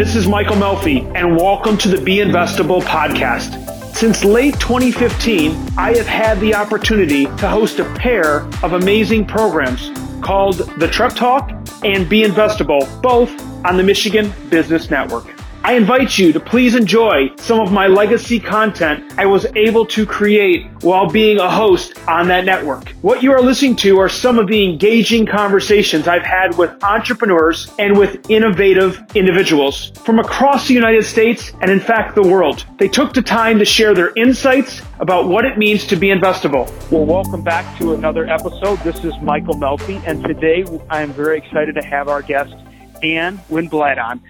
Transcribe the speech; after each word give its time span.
This 0.00 0.16
is 0.16 0.26
Michael 0.26 0.56
Melfi, 0.56 1.14
and 1.14 1.36
welcome 1.36 1.76
to 1.76 1.88
the 1.88 2.00
Be 2.00 2.20
Investable 2.20 2.80
podcast. 2.80 3.94
Since 3.94 4.24
late 4.24 4.58
2015, 4.58 5.74
I 5.76 5.94
have 5.94 6.06
had 6.06 6.40
the 6.40 6.54
opportunity 6.54 7.26
to 7.26 7.46
host 7.46 7.80
a 7.80 7.84
pair 7.96 8.46
of 8.62 8.72
amazing 8.72 9.26
programs 9.26 9.90
called 10.22 10.56
the 10.78 10.88
Trep 10.88 11.12
Talk 11.14 11.50
and 11.84 12.08
Be 12.08 12.22
Investable, 12.22 13.02
both 13.02 13.30
on 13.66 13.76
the 13.76 13.82
Michigan 13.82 14.32
Business 14.48 14.88
Network. 14.88 15.38
I 15.62 15.74
invite 15.74 16.16
you 16.16 16.32
to 16.32 16.40
please 16.40 16.74
enjoy 16.74 17.36
some 17.36 17.60
of 17.60 17.70
my 17.70 17.86
legacy 17.86 18.40
content 18.40 19.12
I 19.18 19.26
was 19.26 19.44
able 19.54 19.84
to 19.86 20.06
create 20.06 20.66
while 20.80 21.06
being 21.06 21.38
a 21.38 21.50
host 21.50 21.98
on 22.08 22.28
that 22.28 22.46
network. 22.46 22.88
What 23.02 23.22
you 23.22 23.30
are 23.32 23.42
listening 23.42 23.76
to 23.76 23.98
are 23.98 24.08
some 24.08 24.38
of 24.38 24.48
the 24.48 24.64
engaging 24.64 25.26
conversations 25.26 26.08
I've 26.08 26.22
had 26.22 26.56
with 26.56 26.82
entrepreneurs 26.82 27.70
and 27.78 27.98
with 27.98 28.30
innovative 28.30 29.04
individuals 29.14 29.90
from 30.02 30.18
across 30.18 30.66
the 30.66 30.72
United 30.72 31.04
States 31.04 31.52
and 31.60 31.70
in 31.70 31.78
fact 31.78 32.14
the 32.14 32.22
world. 32.22 32.64
They 32.78 32.88
took 32.88 33.12
the 33.12 33.22
time 33.22 33.58
to 33.58 33.66
share 33.66 33.92
their 33.92 34.14
insights 34.16 34.80
about 34.98 35.28
what 35.28 35.44
it 35.44 35.58
means 35.58 35.86
to 35.88 35.96
be 35.96 36.08
investable. 36.08 36.72
Well, 36.90 37.04
welcome 37.04 37.42
back 37.42 37.78
to 37.78 37.92
another 37.92 38.26
episode. 38.26 38.78
This 38.78 39.04
is 39.04 39.12
Michael 39.20 39.56
Melfi 39.56 40.02
and 40.06 40.24
today 40.24 40.64
I 40.88 41.02
am 41.02 41.12
very 41.12 41.36
excited 41.36 41.74
to 41.74 41.82
have 41.82 42.08
our 42.08 42.22
guest 42.22 42.54
Ann 43.02 43.36
Winblad 43.50 44.02
on. 44.02 44.22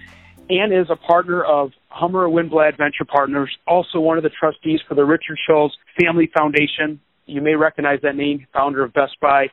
Ann 0.51 0.73
is 0.73 0.87
a 0.89 0.97
partner 0.97 1.43
of 1.43 1.71
Hummer 1.87 2.27
Winblad 2.27 2.77
Venture 2.77 3.05
Partners, 3.07 3.49
also 3.65 3.99
one 4.01 4.17
of 4.17 4.23
the 4.23 4.31
trustees 4.37 4.81
for 4.87 4.95
the 4.95 5.05
Richard 5.05 5.37
Schulze 5.47 5.71
Family 6.01 6.29
Foundation. 6.37 6.99
You 7.25 7.41
may 7.41 7.55
recognize 7.55 7.99
that 8.03 8.17
name, 8.17 8.45
founder 8.51 8.83
of 8.83 8.91
Best 8.91 9.17
Buy. 9.21 9.47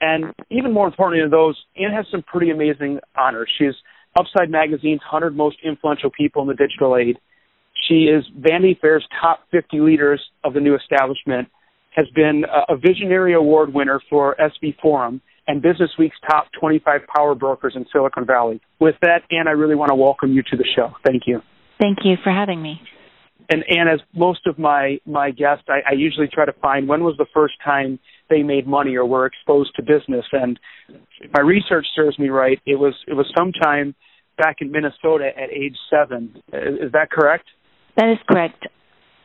And 0.00 0.32
even 0.50 0.72
more 0.72 0.86
importantly 0.86 1.22
than 1.22 1.30
those, 1.30 1.58
Ann 1.76 1.92
has 1.92 2.06
some 2.12 2.22
pretty 2.22 2.50
amazing 2.50 3.00
honors. 3.18 3.50
She's 3.58 3.74
Upside 4.16 4.48
Magazine's 4.48 5.00
100 5.00 5.36
Most 5.36 5.56
Influential 5.64 6.10
People 6.10 6.42
in 6.42 6.48
the 6.48 6.54
Digital 6.54 6.96
Age. 6.96 7.16
She 7.88 8.04
is 8.04 8.24
Vanity 8.38 8.78
Fair's 8.80 9.06
top 9.20 9.40
50 9.50 9.80
leaders 9.80 10.22
of 10.44 10.54
the 10.54 10.60
new 10.60 10.76
establishment, 10.76 11.48
has 11.90 12.06
been 12.14 12.44
a 12.68 12.76
visionary 12.76 13.34
award 13.34 13.74
winner 13.74 14.00
for 14.08 14.36
SV 14.38 14.76
Forum, 14.80 15.20
and 15.46 15.62
Business 15.62 15.90
Week's 15.98 16.16
top 16.28 16.46
25 16.58 17.02
power 17.14 17.34
brokers 17.34 17.74
in 17.76 17.86
Silicon 17.92 18.26
Valley. 18.26 18.60
With 18.80 18.96
that, 19.02 19.22
Ann, 19.30 19.48
I 19.48 19.52
really 19.52 19.74
want 19.74 19.90
to 19.90 19.94
welcome 19.94 20.32
you 20.32 20.42
to 20.50 20.56
the 20.56 20.66
show. 20.74 20.90
Thank 21.04 21.22
you. 21.26 21.40
Thank 21.80 21.98
you 22.04 22.16
for 22.22 22.32
having 22.32 22.62
me. 22.62 22.80
And 23.48 23.64
Ann, 23.70 23.86
as 23.86 24.00
most 24.12 24.46
of 24.46 24.58
my 24.58 24.98
my 25.06 25.30
guests, 25.30 25.64
I, 25.68 25.90
I 25.90 25.92
usually 25.94 26.26
try 26.26 26.46
to 26.46 26.52
find 26.54 26.88
when 26.88 27.04
was 27.04 27.14
the 27.16 27.26
first 27.32 27.54
time 27.64 28.00
they 28.28 28.42
made 28.42 28.66
money 28.66 28.96
or 28.96 29.06
were 29.06 29.24
exposed 29.24 29.70
to 29.76 29.82
business. 29.82 30.24
And 30.32 30.58
if 31.20 31.30
my 31.32 31.42
research 31.42 31.86
serves 31.94 32.18
me 32.18 32.28
right, 32.28 32.60
it 32.66 32.74
was 32.74 32.94
it 33.06 33.14
was 33.14 33.26
sometime 33.36 33.94
back 34.36 34.56
in 34.60 34.72
Minnesota 34.72 35.28
at 35.36 35.50
age 35.50 35.76
seven. 35.88 36.42
Is, 36.52 36.86
is 36.86 36.92
that 36.92 37.10
correct? 37.10 37.44
That 37.96 38.10
is 38.10 38.18
correct 38.28 38.66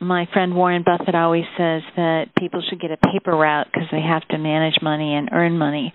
my 0.02 0.26
friend 0.32 0.54
Warren 0.54 0.82
Buffett 0.84 1.14
always 1.14 1.44
says 1.56 1.82
that 1.96 2.26
people 2.36 2.62
should 2.68 2.80
get 2.80 2.90
a 2.90 2.96
paper 2.96 3.32
route 3.32 3.68
because 3.72 3.88
they 3.90 4.00
have 4.00 4.26
to 4.28 4.38
manage 4.38 4.74
money 4.82 5.14
and 5.14 5.30
earn 5.32 5.56
money. 5.56 5.94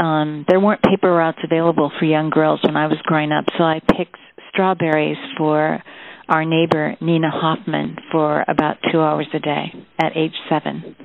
Um, 0.00 0.44
there 0.48 0.58
weren't 0.58 0.82
paper 0.82 1.12
routes 1.12 1.38
available 1.44 1.92
for 1.98 2.04
young 2.04 2.30
girls 2.30 2.60
when 2.64 2.76
I 2.76 2.86
was 2.86 2.98
growing 3.04 3.30
up, 3.32 3.44
so 3.56 3.62
I 3.62 3.80
picked 3.80 4.16
strawberries 4.50 5.18
for 5.36 5.82
our 6.28 6.44
neighbor 6.44 6.96
Nina 7.00 7.30
Hoffman 7.30 7.96
for 8.10 8.44
about 8.48 8.78
two 8.90 9.00
hours 9.00 9.28
a 9.34 9.38
day 9.38 9.72
at 10.00 10.16
age 10.16 10.34
seven. 10.48 10.96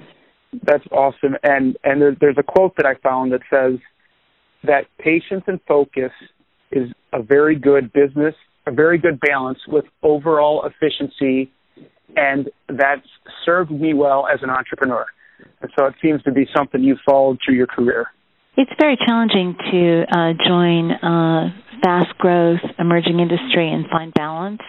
That's 0.63 0.85
awesome, 0.91 1.35
and 1.43 1.77
and 1.83 2.01
there, 2.01 2.15
there's 2.19 2.37
a 2.39 2.43
quote 2.43 2.75
that 2.77 2.85
I 2.85 2.95
found 2.95 3.33
that 3.33 3.41
says 3.49 3.79
that 4.63 4.85
patience 4.97 5.43
and 5.45 5.59
focus 5.67 6.11
is 6.71 6.89
a 7.13 7.21
very 7.21 7.55
good 7.55 7.93
business, 7.93 8.33
a 8.65 8.71
very 8.71 8.97
good 8.97 9.19
balance 9.19 9.59
with 9.67 9.85
overall 10.01 10.65
efficiency 10.65 11.51
and 12.15 12.49
that's 12.67 13.07
served 13.45 13.71
me 13.71 13.93
well 13.93 14.27
as 14.27 14.39
an 14.41 14.49
entrepreneur. 14.49 15.05
And 15.61 15.71
so 15.77 15.85
it 15.85 15.95
seems 16.01 16.23
to 16.23 16.31
be 16.31 16.47
something 16.55 16.83
you've 16.83 16.99
followed 17.05 17.39
through 17.43 17.55
your 17.55 17.67
career. 17.67 18.07
It's 18.57 18.71
very 18.79 18.97
challenging 19.07 19.55
to 19.71 20.03
uh, 20.11 20.33
join 20.45 20.91
uh, 20.91 21.49
fast 21.81 22.17
growth, 22.17 22.59
emerging 22.77 23.19
industry 23.19 23.71
and 23.71 23.85
find 23.89 24.13
balance. 24.13 24.61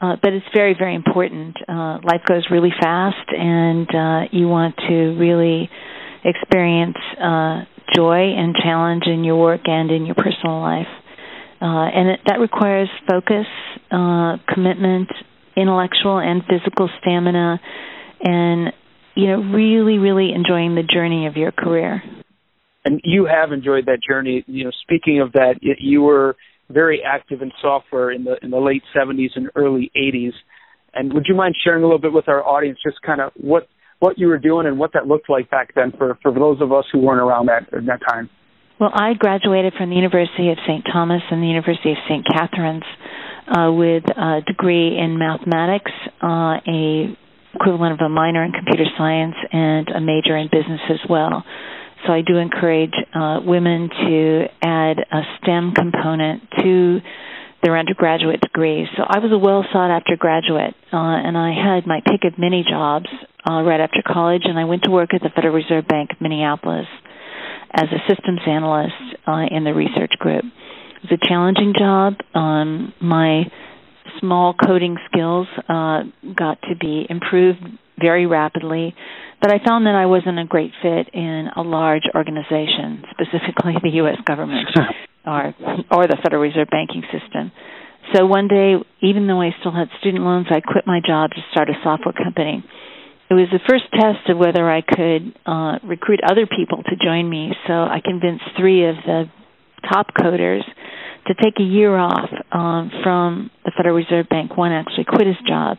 Uh, 0.00 0.16
but 0.22 0.32
it's 0.32 0.46
very, 0.54 0.74
very 0.78 0.94
important. 0.94 1.56
Uh, 1.68 1.98
life 2.04 2.22
goes 2.26 2.46
really 2.50 2.72
fast, 2.80 3.28
and 3.36 3.88
uh, 3.92 4.28
you 4.30 4.46
want 4.46 4.76
to 4.88 4.94
really 5.18 5.68
experience 6.24 6.96
uh, 7.20 7.64
joy 7.94 8.32
and 8.36 8.54
challenge 8.62 9.04
in 9.06 9.24
your 9.24 9.36
work 9.40 9.62
and 9.64 9.90
in 9.90 10.06
your 10.06 10.14
personal 10.14 10.60
life. 10.60 10.86
And 11.60 12.10
it, 12.10 12.20
that 12.26 12.38
requires 12.38 12.88
focus, 13.08 13.46
commitment, 14.54 15.08
intellectual 15.60 16.18
and 16.18 16.42
physical 16.44 16.88
stamina 17.00 17.60
and 18.22 18.72
you 19.14 19.26
know 19.26 19.42
really 19.52 19.98
really 19.98 20.32
enjoying 20.34 20.74
the 20.74 20.82
journey 20.82 21.26
of 21.26 21.36
your 21.36 21.52
career. 21.52 22.02
And 22.84 23.00
you 23.04 23.26
have 23.26 23.52
enjoyed 23.52 23.86
that 23.86 23.98
journey. 24.06 24.44
You 24.46 24.64
know 24.64 24.70
speaking 24.82 25.20
of 25.20 25.32
that 25.32 25.56
you 25.60 26.02
were 26.02 26.36
very 26.70 27.02
active 27.02 27.42
in 27.42 27.50
software 27.60 28.10
in 28.10 28.24
the 28.24 28.36
in 28.42 28.50
the 28.50 28.58
late 28.58 28.82
70s 28.96 29.30
and 29.36 29.48
early 29.56 29.90
80s 29.96 30.32
and 30.94 31.12
would 31.14 31.24
you 31.28 31.34
mind 31.34 31.54
sharing 31.64 31.82
a 31.82 31.86
little 31.86 32.00
bit 32.00 32.12
with 32.12 32.28
our 32.28 32.44
audience 32.44 32.78
just 32.84 33.00
kind 33.02 33.20
of 33.20 33.32
what 33.36 33.68
what 34.00 34.18
you 34.18 34.28
were 34.28 34.38
doing 34.38 34.66
and 34.66 34.78
what 34.78 34.92
that 34.92 35.06
looked 35.06 35.28
like 35.30 35.50
back 35.50 35.74
then 35.74 35.92
for 35.96 36.18
for 36.22 36.32
those 36.32 36.60
of 36.60 36.72
us 36.72 36.84
who 36.92 37.00
weren't 37.00 37.20
around 37.20 37.46
that 37.46 37.62
at 37.72 37.86
that 37.86 38.00
time? 38.08 38.28
Well 38.78 38.90
i 38.92 39.14
graduated 39.14 39.74
from 39.78 39.90
the 39.90 39.96
university 39.96 40.50
of 40.50 40.58
st 40.66 40.84
thomas 40.92 41.22
and 41.30 41.42
the 41.42 41.48
university 41.48 41.92
of 41.92 41.98
st 42.06 42.26
catherine's 42.26 42.84
uh, 43.48 43.72
with 43.72 44.04
a 44.16 44.40
degree 44.46 44.98
in 44.98 45.18
mathematics, 45.18 45.90
uh, 46.22 46.60
a 46.66 47.16
equivalent 47.54 47.94
of 48.00 48.04
a 48.04 48.08
minor 48.08 48.44
in 48.44 48.52
computer 48.52 48.84
science, 48.96 49.34
and 49.52 49.88
a 49.88 50.00
major 50.00 50.36
in 50.36 50.48
business 50.52 50.80
as 50.90 51.00
well. 51.08 51.44
So 52.06 52.12
I 52.12 52.20
do 52.22 52.36
encourage 52.36 52.94
uh, 53.14 53.40
women 53.44 53.88
to 53.88 54.44
add 54.62 54.98
a 54.98 55.20
STEM 55.42 55.72
component 55.74 56.42
to 56.62 57.00
their 57.62 57.76
undergraduate 57.76 58.40
degrees. 58.40 58.86
So 58.96 59.02
I 59.02 59.18
was 59.18 59.32
a 59.32 59.38
well 59.38 59.64
sought 59.72 59.90
after 59.90 60.16
graduate, 60.16 60.74
uh, 60.92 60.96
and 60.96 61.36
I 61.36 61.50
had 61.52 61.86
my 61.86 62.00
pick 62.06 62.22
of 62.24 62.38
many 62.38 62.64
jobs 62.68 63.06
uh, 63.48 63.62
right 63.62 63.80
after 63.80 64.02
college, 64.06 64.42
and 64.44 64.58
I 64.58 64.64
went 64.64 64.84
to 64.84 64.90
work 64.90 65.12
at 65.12 65.22
the 65.22 65.30
Federal 65.34 65.54
Reserve 65.54 65.88
Bank 65.88 66.10
of 66.12 66.20
Minneapolis 66.20 66.86
as 67.72 67.84
a 67.90 68.00
systems 68.08 68.40
analyst 68.46 68.94
uh, 69.26 69.44
in 69.50 69.64
the 69.64 69.74
research 69.74 70.12
group. 70.18 70.44
It 70.98 71.10
was 71.10 71.18
a 71.22 71.28
challenging 71.28 71.74
job. 71.78 72.14
Um, 72.34 72.92
my 73.00 73.44
small 74.20 74.54
coding 74.54 74.96
skills 75.10 75.46
uh, 75.68 76.02
got 76.34 76.60
to 76.62 76.76
be 76.78 77.06
improved 77.08 77.60
very 78.00 78.26
rapidly, 78.26 78.94
but 79.40 79.52
I 79.52 79.58
found 79.64 79.86
that 79.86 79.94
I 79.94 80.06
wasn't 80.06 80.38
a 80.38 80.44
great 80.44 80.72
fit 80.82 81.08
in 81.14 81.48
a 81.56 81.62
large 81.62 82.02
organization, 82.14 83.04
specifically 83.10 83.74
the 83.82 83.90
U.S. 84.02 84.16
government 84.24 84.68
or 85.26 85.54
or 85.90 86.06
the 86.06 86.18
Federal 86.22 86.42
Reserve 86.42 86.68
banking 86.70 87.02
system. 87.12 87.52
So 88.14 88.26
one 88.26 88.48
day, 88.48 88.74
even 89.02 89.26
though 89.26 89.40
I 89.40 89.50
still 89.60 89.72
had 89.72 89.88
student 90.00 90.24
loans, 90.24 90.46
I 90.50 90.60
quit 90.60 90.86
my 90.86 91.00
job 91.06 91.30
to 91.30 91.40
start 91.52 91.68
a 91.68 91.74
software 91.84 92.14
company. 92.14 92.64
It 93.30 93.34
was 93.34 93.48
the 93.52 93.60
first 93.68 93.84
test 93.92 94.30
of 94.30 94.38
whether 94.38 94.68
I 94.70 94.80
could 94.80 95.36
uh, 95.44 95.78
recruit 95.86 96.20
other 96.24 96.46
people 96.46 96.82
to 96.82 96.96
join 96.96 97.28
me. 97.28 97.52
So 97.66 97.74
I 97.74 98.00
convinced 98.02 98.44
three 98.56 98.88
of 98.88 98.96
the 99.04 99.24
top 99.86 100.14
coders 100.18 100.62
to 101.28 101.34
take 101.34 101.60
a 101.60 101.62
year 101.62 101.96
off 101.96 102.28
um, 102.52 102.90
from 103.02 103.50
the 103.64 103.72
Federal 103.76 103.94
Reserve 103.94 104.28
Bank. 104.28 104.56
One 104.56 104.72
actually 104.72 105.04
quit 105.04 105.26
his 105.26 105.36
job 105.46 105.76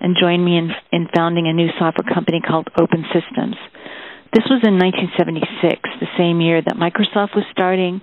and 0.00 0.16
joined 0.18 0.44
me 0.44 0.56
in, 0.56 0.70
in 0.90 1.08
founding 1.14 1.46
a 1.46 1.52
new 1.52 1.68
software 1.78 2.06
company 2.06 2.40
called 2.40 2.68
Open 2.80 3.04
Systems. 3.12 3.56
This 4.32 4.46
was 4.48 4.62
in 4.64 4.78
1976, 4.78 6.00
the 6.00 6.08
same 6.16 6.40
year 6.40 6.62
that 6.62 6.78
Microsoft 6.78 7.36
was 7.36 7.44
starting. 7.52 8.00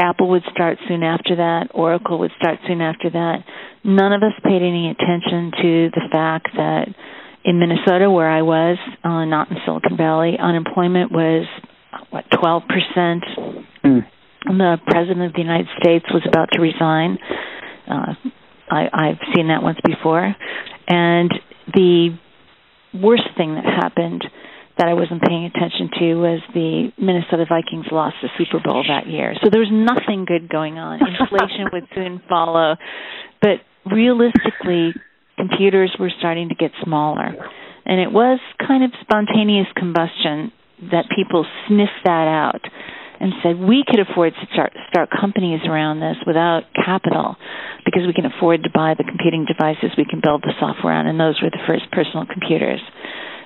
Apple 0.00 0.30
would 0.30 0.42
start 0.50 0.78
soon 0.88 1.02
after 1.02 1.36
that. 1.36 1.68
Oracle 1.72 2.18
would 2.18 2.32
start 2.40 2.58
soon 2.66 2.80
after 2.80 3.10
that. 3.10 3.44
None 3.84 4.12
of 4.12 4.22
us 4.22 4.32
paid 4.42 4.62
any 4.64 4.90
attention 4.90 5.52
to 5.62 5.90
the 5.92 6.08
fact 6.10 6.48
that 6.56 6.88
in 7.44 7.60
Minnesota, 7.60 8.10
where 8.10 8.28
I 8.28 8.42
was, 8.42 8.78
uh, 9.04 9.24
not 9.26 9.50
in 9.50 9.58
Silicon 9.64 9.96
Valley, 9.96 10.36
unemployment 10.40 11.12
was 11.12 11.46
what 12.10 12.24
12 12.32 12.62
percent. 12.66 13.24
Mm 13.84 14.06
the 14.44 14.78
president 14.86 15.22
of 15.22 15.32
the 15.32 15.40
United 15.40 15.68
States 15.80 16.04
was 16.12 16.22
about 16.26 16.48
to 16.52 16.60
resign. 16.60 17.18
Uh, 17.88 18.14
I, 18.70 18.88
I've 18.92 19.34
seen 19.34 19.48
that 19.48 19.62
once 19.62 19.78
before, 19.84 20.34
and 20.88 21.30
the 21.74 22.16
worst 22.94 23.28
thing 23.36 23.54
that 23.54 23.64
happened 23.64 24.24
that 24.78 24.88
I 24.88 24.94
wasn't 24.94 25.20
paying 25.22 25.44
attention 25.44 25.90
to 25.98 26.14
was 26.14 26.40
the 26.54 26.88
Minnesota 26.96 27.44
Vikings 27.46 27.86
lost 27.92 28.16
the 28.22 28.28
Super 28.38 28.62
Bowl 28.64 28.82
that 28.88 29.06
year. 29.06 29.34
So 29.42 29.50
there 29.50 29.60
was 29.60 29.68
nothing 29.70 30.24
good 30.24 30.48
going 30.48 30.78
on. 30.78 31.00
Inflation 31.20 31.68
would 31.72 31.84
soon 31.94 32.22
follow, 32.28 32.76
but 33.42 33.60
realistically, 33.84 34.94
computers 35.36 35.94
were 35.98 36.10
starting 36.18 36.48
to 36.48 36.54
get 36.54 36.70
smaller, 36.82 37.34
and 37.84 38.00
it 38.00 38.10
was 38.10 38.40
kind 38.66 38.84
of 38.84 38.90
spontaneous 39.02 39.66
combustion 39.76 40.52
that 40.90 41.04
people 41.14 41.44
sniffed 41.68 42.04
that 42.04 42.26
out 42.26 42.62
and 43.20 43.32
said 43.42 43.60
we 43.60 43.84
could 43.86 44.00
afford 44.00 44.32
to 44.34 44.46
start 44.52 44.72
start 44.88 45.10
companies 45.12 45.60
around 45.68 46.00
this 46.00 46.16
without 46.26 46.64
capital 46.74 47.36
because 47.84 48.02
we 48.06 48.12
can 48.12 48.24
afford 48.24 48.64
to 48.64 48.70
buy 48.70 48.94
the 48.96 49.04
computing 49.04 49.44
devices 49.44 49.92
we 49.96 50.08
can 50.08 50.20
build 50.24 50.42
the 50.42 50.54
software 50.58 50.94
on. 50.94 51.06
And 51.06 51.20
those 51.20 51.40
were 51.42 51.50
the 51.50 51.62
first 51.66 51.90
personal 51.92 52.26
computers. 52.26 52.80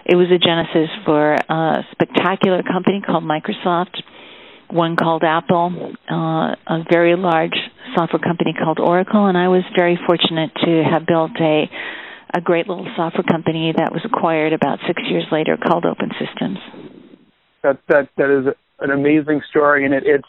It 0.06 0.16
was 0.16 0.28
a 0.30 0.38
genesis 0.38 0.90
for 1.04 1.34
a 1.34 1.84
spectacular 1.92 2.62
company 2.62 3.02
called 3.04 3.24
Microsoft 3.24 4.00
one 4.70 4.96
called 4.96 5.22
Apple, 5.22 5.92
uh, 6.10 6.56
a 6.66 6.84
very 6.90 7.16
large 7.16 7.54
software 7.94 8.20
company 8.20 8.54
called 8.54 8.80
Oracle, 8.80 9.26
and 9.26 9.38
I 9.38 9.48
was 9.48 9.62
very 9.76 9.98
fortunate 10.06 10.50
to 10.64 10.82
have 10.82 11.06
built 11.06 11.32
a 11.40 11.70
a 12.36 12.40
great 12.40 12.66
little 12.66 12.86
software 12.96 13.22
company 13.22 13.72
that 13.76 13.92
was 13.92 14.02
acquired 14.04 14.52
about 14.52 14.80
six 14.88 15.00
years 15.08 15.24
later 15.30 15.56
called 15.56 15.84
Open 15.84 16.10
Systems. 16.18 16.58
That 17.62 17.78
that 17.88 18.08
that 18.16 18.30
is 18.30 18.54
an 18.80 18.90
amazing 18.90 19.42
story, 19.48 19.84
and 19.84 19.94
it, 19.94 20.04
it's 20.06 20.28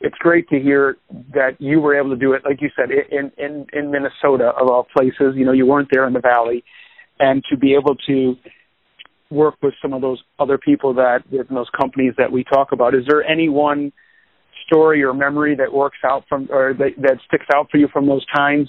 it's 0.00 0.16
great 0.18 0.48
to 0.48 0.58
hear 0.60 0.96
that 1.32 1.60
you 1.60 1.80
were 1.80 1.96
able 1.96 2.10
to 2.10 2.16
do 2.16 2.32
it, 2.32 2.42
like 2.44 2.60
you 2.60 2.70
said, 2.76 2.90
in 2.90 3.32
in 3.38 3.66
in 3.72 3.90
Minnesota 3.90 4.52
of 4.60 4.68
all 4.68 4.86
places. 4.96 5.34
You 5.34 5.44
know, 5.44 5.52
you 5.52 5.66
weren't 5.66 5.88
there 5.92 6.06
in 6.06 6.12
the 6.12 6.20
valley, 6.20 6.64
and 7.18 7.42
to 7.50 7.56
be 7.56 7.74
able 7.74 7.96
to 8.06 8.36
work 9.30 9.56
with 9.62 9.74
some 9.80 9.92
of 9.92 10.00
those 10.00 10.22
other 10.38 10.58
people 10.58 10.94
that 10.94 11.24
in 11.30 11.54
those 11.54 11.70
companies 11.78 12.14
that 12.18 12.30
we 12.30 12.44
talk 12.44 12.72
about. 12.72 12.94
Is 12.94 13.04
there 13.08 13.24
any 13.24 13.48
one 13.48 13.92
story 14.66 15.02
or 15.02 15.12
memory 15.12 15.56
that 15.56 15.72
works 15.72 15.98
out 16.04 16.24
from 16.28 16.48
or 16.50 16.74
that, 16.74 16.90
that 16.98 17.18
sticks 17.26 17.46
out 17.54 17.70
for 17.70 17.78
you 17.78 17.88
from 17.92 18.06
those 18.06 18.24
times 18.34 18.68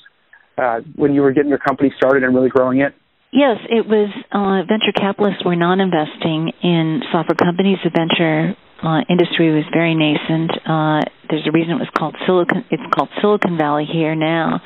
uh, 0.57 0.79
when 0.95 1.13
you 1.13 1.21
were 1.21 1.31
getting 1.31 1.49
your 1.49 1.59
company 1.59 1.93
started 1.97 2.23
and 2.23 2.35
really 2.35 2.49
growing 2.49 2.79
it? 2.79 2.93
Yes, 3.31 3.57
it 3.69 3.85
was 3.85 4.09
uh, 4.31 4.63
venture 4.63 4.95
capitalists 4.95 5.43
were 5.43 5.57
not 5.57 5.79
investing 5.79 6.51
in 6.63 7.01
software 7.11 7.35
companies. 7.35 7.77
The 7.83 7.91
venture 7.91 8.55
uh, 8.83 9.01
industry 9.09 9.53
was 9.53 9.63
very 9.73 9.95
nascent. 9.95 10.51
Uh, 10.65 11.01
there's 11.29 11.47
a 11.47 11.51
reason 11.51 11.71
it 11.75 11.79
was 11.79 11.93
called 11.97 12.15
Silicon. 12.25 12.65
It's 12.69 12.83
called 12.93 13.09
Silicon 13.21 13.57
Valley 13.57 13.85
here 13.85 14.15
now 14.15 14.61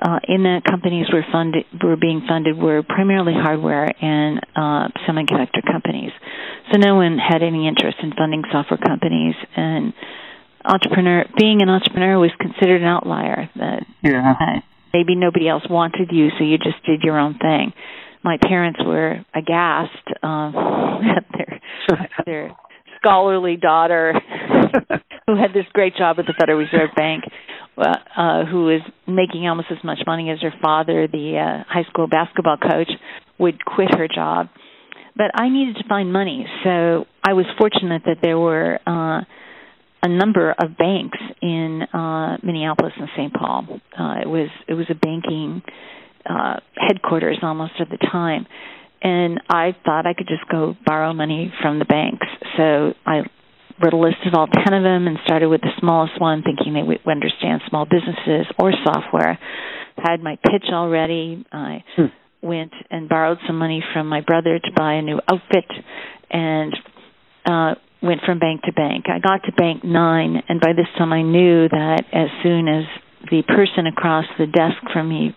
uh, 0.00 0.20
in 0.28 0.44
that 0.44 0.62
companies 0.64 1.06
were 1.12 1.24
funded 1.32 1.64
were 1.82 1.96
being 1.96 2.22
funded 2.28 2.56
were 2.56 2.82
primarily 2.82 3.34
hardware 3.34 3.90
and 4.00 4.38
uh, 4.54 4.88
semiconductor 5.06 5.64
companies. 5.66 6.12
So 6.72 6.78
no 6.78 6.94
one 6.94 7.18
had 7.18 7.42
any 7.42 7.66
interest 7.66 7.98
in 8.02 8.12
funding 8.12 8.44
software 8.52 8.78
companies 8.78 9.34
and 9.56 9.92
entrepreneur 10.64 11.24
being 11.36 11.62
an 11.62 11.68
entrepreneur 11.68 12.18
was 12.18 12.30
considered 12.38 12.82
an 12.82 12.88
outlier 12.88 13.50
that 13.56 13.86
yeah. 14.02 14.34
uh, 14.40 14.60
maybe 14.92 15.16
nobody 15.16 15.48
else 15.48 15.64
wanted 15.68 16.10
you 16.12 16.28
so 16.38 16.44
you 16.44 16.58
just 16.58 16.84
did 16.86 17.02
your 17.02 17.18
own 17.18 17.38
thing. 17.38 17.72
My 18.22 18.36
parents 18.36 18.80
were 18.84 19.24
aghast 19.34 20.06
um, 20.22 20.54
at 21.16 21.24
their 21.32 21.60
their 22.24 22.56
scholarly 22.98 23.56
daughter 23.56 24.14
who 25.26 25.36
had 25.36 25.52
this 25.54 25.66
great 25.72 25.96
job 25.96 26.16
at 26.18 26.26
the 26.26 26.34
Federal 26.38 26.58
Reserve 26.58 26.90
Bank 26.96 27.24
uh, 27.78 27.94
uh, 28.16 28.44
who 28.44 28.70
is 28.70 28.80
making 29.06 29.46
almost 29.46 29.68
as 29.70 29.78
much 29.84 29.98
money 30.06 30.30
as 30.30 30.40
her 30.42 30.52
father, 30.60 31.06
the 31.06 31.38
uh, 31.38 31.64
high 31.68 31.88
school 31.88 32.08
basketball 32.08 32.56
coach, 32.56 32.90
would 33.38 33.64
quit 33.64 33.94
her 33.96 34.08
job. 34.12 34.48
But 35.16 35.30
I 35.34 35.48
needed 35.48 35.76
to 35.76 35.88
find 35.88 36.12
money, 36.12 36.46
so 36.64 37.06
I 37.24 37.34
was 37.34 37.46
fortunate 37.56 38.02
that 38.06 38.18
there 38.22 38.38
were 38.38 38.78
uh, 38.86 39.20
a 40.02 40.08
number 40.08 40.50
of 40.50 40.76
banks 40.76 41.18
in 41.42 41.82
uh, 41.92 42.38
Minneapolis 42.42 42.92
and 42.98 43.08
St. 43.16 43.32
Paul. 43.32 43.80
Uh, 43.98 44.22
it 44.22 44.28
was 44.28 44.48
it 44.66 44.74
was 44.74 44.86
a 44.90 44.94
banking 44.94 45.62
uh, 46.28 46.60
headquarters 46.76 47.38
almost 47.42 47.72
at 47.80 47.88
the 47.90 47.98
time, 48.10 48.46
and 49.02 49.40
I 49.48 49.76
thought 49.84 50.06
I 50.06 50.14
could 50.14 50.28
just 50.28 50.48
go 50.50 50.76
borrow 50.84 51.12
money 51.12 51.52
from 51.62 51.78
the 51.78 51.84
banks. 51.84 52.26
So 52.56 52.94
I 53.06 53.22
wrote 53.82 53.92
a 53.92 53.96
list 53.96 54.18
of 54.26 54.34
all 54.34 54.46
10 54.46 54.74
of 54.74 54.82
them 54.82 55.06
and 55.06 55.18
started 55.24 55.48
with 55.48 55.60
the 55.60 55.70
smallest 55.78 56.20
one, 56.20 56.42
thinking 56.42 56.74
they 56.74 56.82
would 56.82 57.00
understand 57.06 57.62
small 57.68 57.84
businesses 57.84 58.46
or 58.58 58.72
software. 58.84 59.38
Had 59.96 60.22
my 60.22 60.36
pitch 60.36 60.66
already. 60.72 61.44
I 61.52 61.84
hmm. 61.96 62.06
went 62.42 62.72
and 62.90 63.08
borrowed 63.08 63.38
some 63.46 63.58
money 63.58 63.82
from 63.92 64.08
my 64.08 64.20
brother 64.20 64.58
to 64.58 64.70
buy 64.76 64.94
a 64.94 65.02
new 65.02 65.20
outfit 65.30 65.70
and 66.30 66.74
uh, 67.44 67.74
went 68.02 68.20
from 68.24 68.38
bank 68.38 68.62
to 68.62 68.72
bank. 68.72 69.06
I 69.08 69.18
got 69.18 69.44
to 69.44 69.52
bank 69.52 69.84
nine, 69.84 70.42
and 70.48 70.60
by 70.60 70.72
this 70.72 70.86
time 70.96 71.12
I 71.12 71.22
knew 71.22 71.68
that 71.68 72.04
as 72.12 72.28
soon 72.42 72.68
as 72.68 72.84
the 73.30 73.42
person 73.42 73.86
across 73.86 74.24
the 74.38 74.46
desk 74.46 74.76
from 74.92 75.08
me 75.08 75.36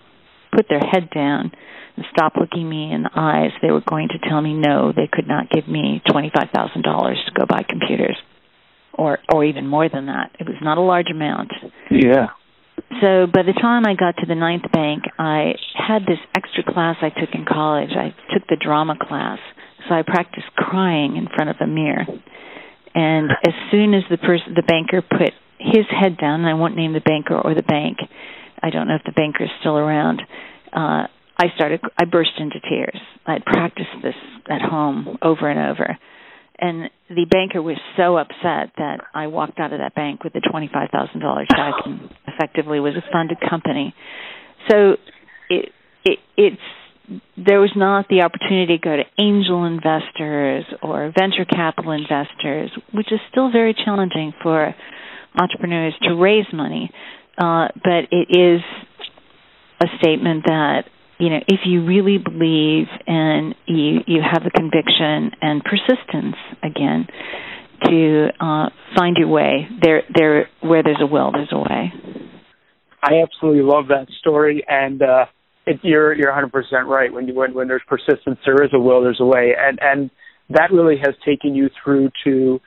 put 0.51 0.67
their 0.69 0.79
head 0.79 1.09
down 1.13 1.51
and 1.95 2.05
stop 2.11 2.33
looking 2.39 2.69
me 2.69 2.91
in 2.91 3.03
the 3.03 3.11
eyes, 3.15 3.51
they 3.61 3.71
were 3.71 3.81
going 3.81 4.09
to 4.09 4.29
tell 4.29 4.41
me 4.41 4.53
no, 4.53 4.91
they 4.91 5.09
could 5.11 5.27
not 5.27 5.49
give 5.49 5.67
me 5.67 6.01
$25,000 6.07 6.51
to 6.83 7.31
go 7.37 7.45
buy 7.45 7.63
computers 7.67 8.17
or 8.93 9.19
or 9.31 9.43
even 9.43 9.67
more 9.67 9.89
than 9.89 10.07
that. 10.07 10.31
It 10.39 10.47
was 10.47 10.57
not 10.61 10.77
a 10.77 10.81
large 10.81 11.09
amount. 11.11 11.51
Yeah. 11.89 12.27
So 12.99 13.25
by 13.25 13.43
the 13.43 13.53
time 13.53 13.85
I 13.85 13.95
got 13.95 14.17
to 14.17 14.25
the 14.27 14.35
ninth 14.35 14.69
bank, 14.71 15.03
I 15.17 15.53
had 15.75 16.03
this 16.03 16.19
extra 16.35 16.63
class 16.63 16.97
I 17.01 17.09
took 17.09 17.33
in 17.33 17.45
college. 17.45 17.91
I 17.95 18.13
took 18.33 18.47
the 18.47 18.57
drama 18.57 18.95
class, 18.99 19.39
so 19.87 19.95
I 19.95 20.01
practiced 20.01 20.47
crying 20.55 21.15
in 21.15 21.27
front 21.27 21.49
of 21.49 21.55
a 21.61 21.67
mirror. 21.67 22.05
And 22.93 23.31
as 23.47 23.53
soon 23.71 23.93
as 23.93 24.03
the 24.09 24.17
person, 24.17 24.53
the 24.55 24.63
banker, 24.63 25.01
put 25.01 25.31
his 25.57 25.85
head 25.89 26.17
down, 26.17 26.41
and 26.41 26.49
I 26.49 26.55
won't 26.55 26.75
name 26.75 26.93
the 26.93 26.99
banker 26.99 27.39
or 27.39 27.55
the 27.55 27.63
bank. 27.63 27.97
I 28.61 28.69
don't 28.69 28.87
know 28.87 28.95
if 28.95 29.03
the 29.03 29.11
banker 29.11 29.43
is 29.43 29.49
still 29.59 29.77
around. 29.77 30.21
Uh, 30.71 31.07
I 31.37 31.47
started. 31.55 31.81
I 31.97 32.05
burst 32.05 32.31
into 32.37 32.59
tears. 32.59 32.99
I 33.25 33.33
had 33.33 33.45
practiced 33.45 33.89
this 34.03 34.15
at 34.49 34.61
home 34.61 35.17
over 35.21 35.49
and 35.49 35.59
over 35.59 35.97
and 36.61 36.91
the 37.09 37.25
banker 37.29 37.61
was 37.61 37.77
so 37.97 38.17
upset 38.17 38.71
that 38.77 38.99
I 39.15 39.27
walked 39.27 39.59
out 39.59 39.73
of 39.73 39.79
that 39.79 39.95
bank 39.95 40.23
with 40.23 40.35
a 40.35 40.41
twenty-five 40.41 40.89
thousand 40.91 41.19
dollar 41.19 41.45
check 41.49 41.73
and 41.85 42.09
effectively 42.27 42.79
was 42.79 42.93
a 42.95 43.03
funded 43.11 43.39
company. 43.49 43.95
So 44.69 44.95
it, 45.49 45.69
it 46.05 46.19
it's 46.37 46.61
there 47.35 47.59
was 47.59 47.71
not 47.75 48.07
the 48.09 48.21
opportunity 48.21 48.77
to 48.77 48.81
go 48.81 48.95
to 48.95 49.03
angel 49.19 49.65
investors 49.65 50.63
or 50.83 51.11
venture 51.17 51.45
capital 51.45 51.91
investors, 51.91 52.71
which 52.93 53.11
is 53.11 53.19
still 53.31 53.51
very 53.51 53.73
challenging 53.73 54.31
for 54.41 54.73
entrepreneurs 55.35 55.95
to 56.03 56.13
raise 56.13 56.45
money. 56.53 56.91
Uh, 57.41 57.69
but 57.83 58.05
it 58.11 58.27
is 58.29 58.61
a 59.81 59.87
statement 59.97 60.43
that 60.45 60.83
you 61.17 61.29
know, 61.29 61.39
if 61.47 61.61
you 61.65 61.85
really 61.85 62.17
believe 62.17 62.87
and 63.05 63.55
you 63.67 63.99
you 64.07 64.21
have 64.21 64.43
the 64.43 64.49
conviction 64.49 65.31
and 65.41 65.63
persistence 65.63 66.35
again 66.63 67.07
to 67.85 68.27
uh, 68.39 68.69
find 68.95 69.17
your 69.17 69.27
way, 69.27 69.67
there 69.81 70.03
there 70.13 70.49
where 70.61 70.83
there's 70.83 71.01
a 71.01 71.05
will, 71.05 71.31
there's 71.31 71.51
a 71.51 71.59
way. 71.59 71.93
I 73.03 73.21
absolutely 73.23 73.63
love 73.63 73.87
that 73.89 74.07
story, 74.19 74.63
and 74.67 75.01
uh, 75.01 75.25
it, 75.65 75.79
you're 75.83 76.13
you're 76.13 76.31
100 76.31 76.51
percent 76.51 76.87
right. 76.87 77.11
When 77.11 77.27
you 77.27 77.33
when 77.33 77.53
when 77.53 77.67
there's 77.67 77.83
persistence, 77.87 78.39
there 78.45 78.63
is 78.63 78.71
a 78.73 78.79
will, 78.79 79.01
there's 79.01 79.21
a 79.21 79.25
way, 79.25 79.55
and 79.57 79.79
and 79.81 80.09
that 80.49 80.71
really 80.71 80.97
has 80.97 81.15
taken 81.25 81.55
you 81.55 81.69
through 81.83 82.09
to 82.23 82.59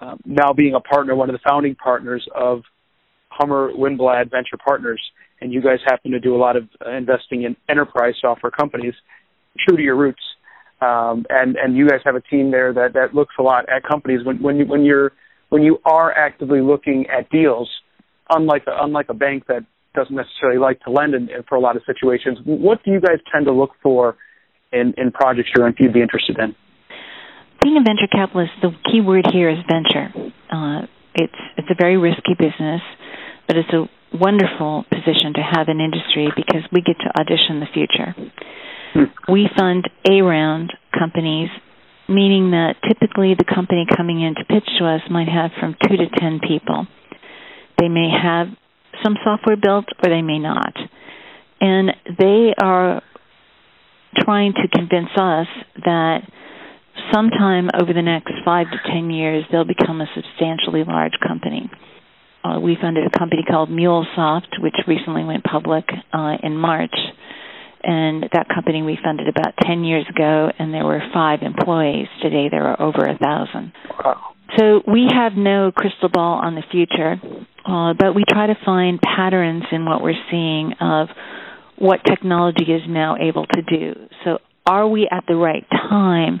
um, 0.00 0.20
now 0.24 0.52
being 0.54 0.74
a 0.74 0.80
partner, 0.80 1.14
one 1.14 1.30
of 1.30 1.34
the 1.34 1.48
founding 1.48 1.74
partners 1.74 2.26
of 2.34 2.62
Hummer 3.30 3.72
Winblad 3.72 4.30
Venture 4.30 4.58
Partners 4.62 5.00
and 5.40 5.52
you 5.52 5.62
guys 5.62 5.78
happen 5.86 6.10
to 6.12 6.20
do 6.20 6.34
a 6.34 6.38
lot 6.38 6.56
of 6.56 6.68
uh, 6.84 6.90
investing 6.90 7.42
in 7.42 7.56
enterprise 7.68 8.14
software 8.20 8.50
companies, 8.50 8.94
true 9.66 9.76
to 9.76 9.82
your 9.82 9.96
roots. 9.96 10.20
Um, 10.80 11.26
and 11.28 11.56
and 11.56 11.76
you 11.76 11.86
guys 11.88 12.00
have 12.04 12.14
a 12.14 12.22
team 12.22 12.50
there 12.50 12.72
that 12.72 12.94
that 12.94 13.14
looks 13.14 13.34
a 13.38 13.42
lot 13.42 13.68
at 13.68 13.82
companies 13.82 14.24
when 14.24 14.42
when 14.42 14.56
you 14.56 14.64
when 14.64 14.82
you're 14.82 15.12
when 15.50 15.62
you 15.62 15.78
are 15.84 16.10
actively 16.12 16.62
looking 16.62 17.06
at 17.10 17.28
deals, 17.28 17.68
unlike 18.30 18.62
a, 18.66 18.82
unlike 18.82 19.06
a 19.10 19.14
bank 19.14 19.44
that 19.48 19.66
doesn't 19.94 20.14
necessarily 20.14 20.58
like 20.58 20.80
to 20.80 20.90
lend 20.90 21.14
in, 21.14 21.28
in 21.28 21.42
for 21.48 21.56
a 21.56 21.60
lot 21.60 21.76
of 21.76 21.82
situations. 21.84 22.38
What 22.44 22.82
do 22.82 22.92
you 22.92 23.00
guys 23.00 23.18
tend 23.30 23.44
to 23.46 23.52
look 23.52 23.72
for 23.82 24.16
in 24.72 24.94
in 24.96 25.10
projects 25.10 25.50
you're 25.54 25.70
you'd 25.78 25.92
be 25.92 26.00
interested 26.00 26.38
in? 26.38 26.54
Being 27.62 27.76
a 27.76 27.84
venture 27.84 28.08
capitalist, 28.10 28.52
the 28.62 28.70
key 28.90 29.02
word 29.02 29.26
here 29.30 29.50
is 29.50 29.58
venture. 29.68 30.08
Uh, 30.50 30.86
it's 31.14 31.40
it's 31.58 31.68
a 31.68 31.76
very 31.78 31.98
risky 31.98 32.32
business, 32.38 32.80
but 33.50 33.56
it's 33.56 33.74
a 33.74 33.90
wonderful 34.16 34.84
position 34.94 35.34
to 35.34 35.42
have 35.42 35.66
in 35.66 35.80
industry 35.80 36.30
because 36.36 36.62
we 36.70 36.80
get 36.82 36.94
to 37.02 37.10
audition 37.18 37.58
the 37.58 37.66
future. 37.74 38.14
Hmm. 38.94 39.32
We 39.32 39.50
fund 39.58 39.90
A 40.08 40.22
round 40.22 40.72
companies, 40.96 41.48
meaning 42.08 42.52
that 42.52 42.76
typically 42.86 43.34
the 43.34 43.44
company 43.44 43.86
coming 43.90 44.22
in 44.22 44.36
to 44.36 44.44
pitch 44.44 44.70
to 44.78 44.86
us 44.86 45.00
might 45.10 45.26
have 45.26 45.50
from 45.58 45.74
two 45.82 45.96
to 45.96 46.06
ten 46.16 46.38
people. 46.38 46.86
They 47.76 47.88
may 47.88 48.06
have 48.06 48.54
some 49.02 49.16
software 49.24 49.56
built 49.56 49.86
or 49.98 50.10
they 50.10 50.22
may 50.22 50.38
not. 50.38 50.76
And 51.60 51.90
they 52.06 52.54
are 52.62 53.02
trying 54.22 54.52
to 54.62 54.68
convince 54.72 55.10
us 55.16 55.48
that 55.82 56.22
sometime 57.12 57.68
over 57.74 57.92
the 57.92 58.02
next 58.02 58.30
five 58.44 58.68
to 58.70 58.78
ten 58.92 59.10
years 59.10 59.42
they'll 59.50 59.66
become 59.66 60.00
a 60.00 60.06
substantially 60.14 60.84
large 60.86 61.18
company 61.26 61.68
uh, 62.44 62.58
we 62.60 62.76
funded 62.80 63.06
a 63.06 63.18
company 63.18 63.42
called 63.48 63.68
MuleSoft, 63.68 64.60
which 64.60 64.76
recently 64.86 65.24
went 65.24 65.44
public 65.44 65.84
uh, 66.12 66.36
in 66.42 66.56
March. 66.56 66.94
And 67.82 68.24
that 68.32 68.46
company 68.54 68.82
we 68.82 68.98
funded 69.02 69.28
about 69.28 69.54
10 69.64 69.84
years 69.84 70.04
ago, 70.08 70.50
and 70.58 70.72
there 70.72 70.84
were 70.84 71.00
five 71.14 71.40
employees. 71.42 72.08
Today 72.22 72.48
there 72.50 72.64
are 72.64 72.80
over 72.80 73.06
a 73.06 73.16
thousand. 73.16 73.72
Wow. 74.04 74.34
So 74.58 74.82
we 74.86 75.08
have 75.12 75.32
no 75.36 75.70
crystal 75.74 76.08
ball 76.08 76.40
on 76.42 76.54
the 76.54 76.62
future, 76.70 77.16
uh, 77.64 77.94
but 77.98 78.14
we 78.14 78.24
try 78.28 78.48
to 78.48 78.56
find 78.64 79.00
patterns 79.00 79.64
in 79.70 79.84
what 79.84 80.02
we're 80.02 80.20
seeing 80.30 80.72
of 80.80 81.08
what 81.78 82.00
technology 82.04 82.64
is 82.64 82.82
now 82.88 83.16
able 83.16 83.46
to 83.46 83.62
do. 83.62 83.94
So 84.24 84.38
are 84.66 84.86
we 84.86 85.08
at 85.10 85.24
the 85.26 85.36
right 85.36 85.64
time 85.70 86.40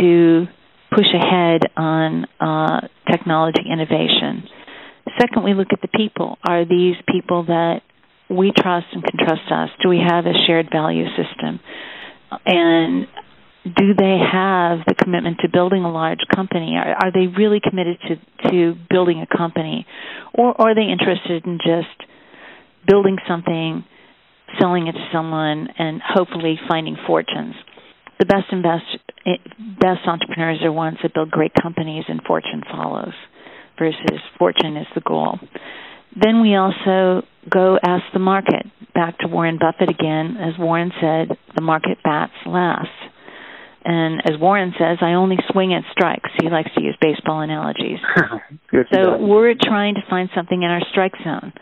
to 0.00 0.46
push 0.90 1.06
ahead 1.14 1.62
on 1.76 2.26
uh, 2.38 2.86
technology 3.10 3.62
innovation? 3.70 4.44
Second, 5.20 5.44
we 5.44 5.54
look 5.54 5.68
at 5.72 5.80
the 5.80 5.88
people. 5.88 6.38
Are 6.46 6.64
these 6.64 6.96
people 7.08 7.44
that 7.44 7.82
we 8.30 8.52
trust 8.56 8.86
and 8.92 9.02
can 9.04 9.18
trust 9.18 9.50
us? 9.50 9.68
Do 9.82 9.88
we 9.88 10.00
have 10.06 10.26
a 10.26 10.32
shared 10.46 10.68
value 10.72 11.06
system? 11.16 11.60
And 12.46 13.06
do 13.64 13.94
they 13.94 14.18
have 14.18 14.80
the 14.88 14.94
commitment 14.94 15.38
to 15.40 15.48
building 15.48 15.84
a 15.84 15.92
large 15.92 16.20
company? 16.34 16.76
Are, 16.76 17.06
are 17.06 17.12
they 17.12 17.26
really 17.26 17.60
committed 17.60 17.98
to, 18.08 18.50
to 18.50 18.74
building 18.90 19.20
a 19.20 19.36
company? 19.36 19.86
Or, 20.34 20.58
are 20.60 20.74
they 20.74 20.90
interested 20.90 21.46
in 21.46 21.58
just 21.58 22.08
building 22.88 23.18
something, 23.28 23.84
selling 24.58 24.86
it 24.88 24.92
to 24.92 25.08
someone, 25.12 25.68
and 25.78 26.00
hopefully 26.02 26.58
finding 26.68 26.96
fortunes? 27.06 27.54
The 28.18 28.26
best 28.26 28.46
invest, 28.50 28.84
eh, 29.26 29.36
best 29.78 30.06
entrepreneurs 30.06 30.60
are 30.62 30.72
ones 30.72 30.98
that 31.02 31.12
build 31.12 31.30
great 31.30 31.52
companies 31.60 32.04
and 32.08 32.22
fortune 32.22 32.62
follows 32.70 33.14
versus 33.78 34.20
fortune 34.38 34.76
is 34.76 34.86
the 34.94 35.00
goal. 35.00 35.38
Then 36.14 36.42
we 36.42 36.54
also 36.56 37.26
go 37.48 37.78
ask 37.82 38.04
the 38.12 38.18
market. 38.18 38.66
Back 38.94 39.18
to 39.20 39.28
Warren 39.28 39.58
Buffett 39.58 39.88
again. 39.88 40.36
As 40.36 40.58
Warren 40.58 40.92
said, 41.00 41.36
the 41.54 41.62
market 41.62 41.98
bats 42.04 42.32
last. 42.46 42.90
And 43.84 44.20
as 44.24 44.38
Warren 44.38 44.74
says, 44.78 44.98
I 45.00 45.14
only 45.14 45.36
swing 45.50 45.74
at 45.74 45.82
strikes. 45.90 46.30
He 46.40 46.48
likes 46.48 46.70
to 46.76 46.82
use 46.82 46.96
baseball 47.00 47.40
analogies. 47.40 47.98
so 48.92 49.18
we're 49.18 49.54
trying 49.60 49.94
to 49.94 50.02
find 50.08 50.28
something 50.34 50.62
in 50.62 50.70
our 50.70 50.82
strike 50.90 51.14
zone, 51.24 51.52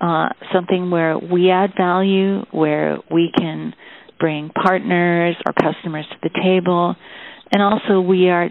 uh, 0.00 0.30
something 0.52 0.90
where 0.90 1.16
we 1.16 1.50
add 1.50 1.74
value, 1.76 2.40
where 2.50 2.98
we 3.12 3.30
can 3.36 3.74
bring 4.18 4.50
partners 4.50 5.36
or 5.46 5.52
customers 5.52 6.06
to 6.10 6.16
the 6.22 6.30
table, 6.42 6.96
and 7.52 7.62
also 7.62 8.00
we 8.00 8.28
are 8.28 8.50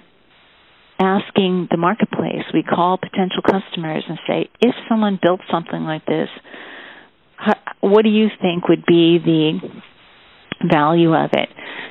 asking 1.00 1.68
the 1.70 1.78
marketplace. 1.78 2.44
We 2.54 2.64
call 2.64 2.98
potential 2.98 3.42
customers 3.42 4.04
and 4.08 4.18
say, 4.28 4.50
if 4.60 4.76
someone 4.90 5.20
built 5.22 5.42
something 5.52 5.82
like 5.84 6.06
this, 6.06 6.30
what 7.82 8.04
do 8.04 8.10
you 8.10 8.28
think 8.42 8.68
would 8.68 8.86
be 8.86 9.20
the 9.24 9.60
value 10.68 11.14
of 11.14 11.30
it? 11.34 11.50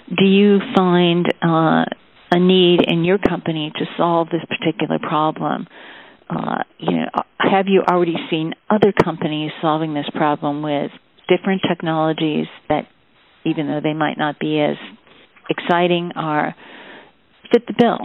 Do 0.09 0.25
you 0.25 0.59
find 0.75 1.27
uh, 1.43 1.85
a 2.31 2.39
need 2.39 2.81
in 2.87 3.05
your 3.05 3.19
company 3.19 3.73
to 3.77 3.85
solve 3.97 4.29
this 4.31 4.43
particular 4.49 4.99
problem? 4.99 5.67
Uh, 6.29 6.65
you 6.79 6.97
know, 6.97 7.07
have 7.39 7.67
you 7.69 7.83
already 7.89 8.17
seen 8.31 8.55
other 8.69 8.93
companies 8.93 9.53
solving 9.63 9.95
this 9.95 10.09
problem 10.13 10.63
with 10.63 10.91
different 11.29 11.63
technologies 11.69 12.47
that, 12.69 12.89
even 13.45 13.69
though 13.69 13.81
they 13.81 13.95
might 13.95 14.19
not 14.19 14.41
be 14.41 14.61
as 14.61 14.77
exciting, 15.49 16.11
are 16.17 16.55
fit 17.51 17.67
the 17.67 17.75
bill? 17.79 17.99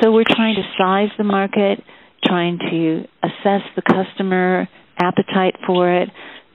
So 0.00 0.12
we're 0.12 0.28
trying 0.28 0.56
to 0.56 0.62
size 0.78 1.10
the 1.18 1.24
market, 1.24 1.82
trying 2.24 2.58
to 2.58 3.04
assess 3.22 3.62
the 3.76 3.82
customer 3.82 4.68
appetite 5.00 5.56
for 5.66 6.02
it, 6.02 6.08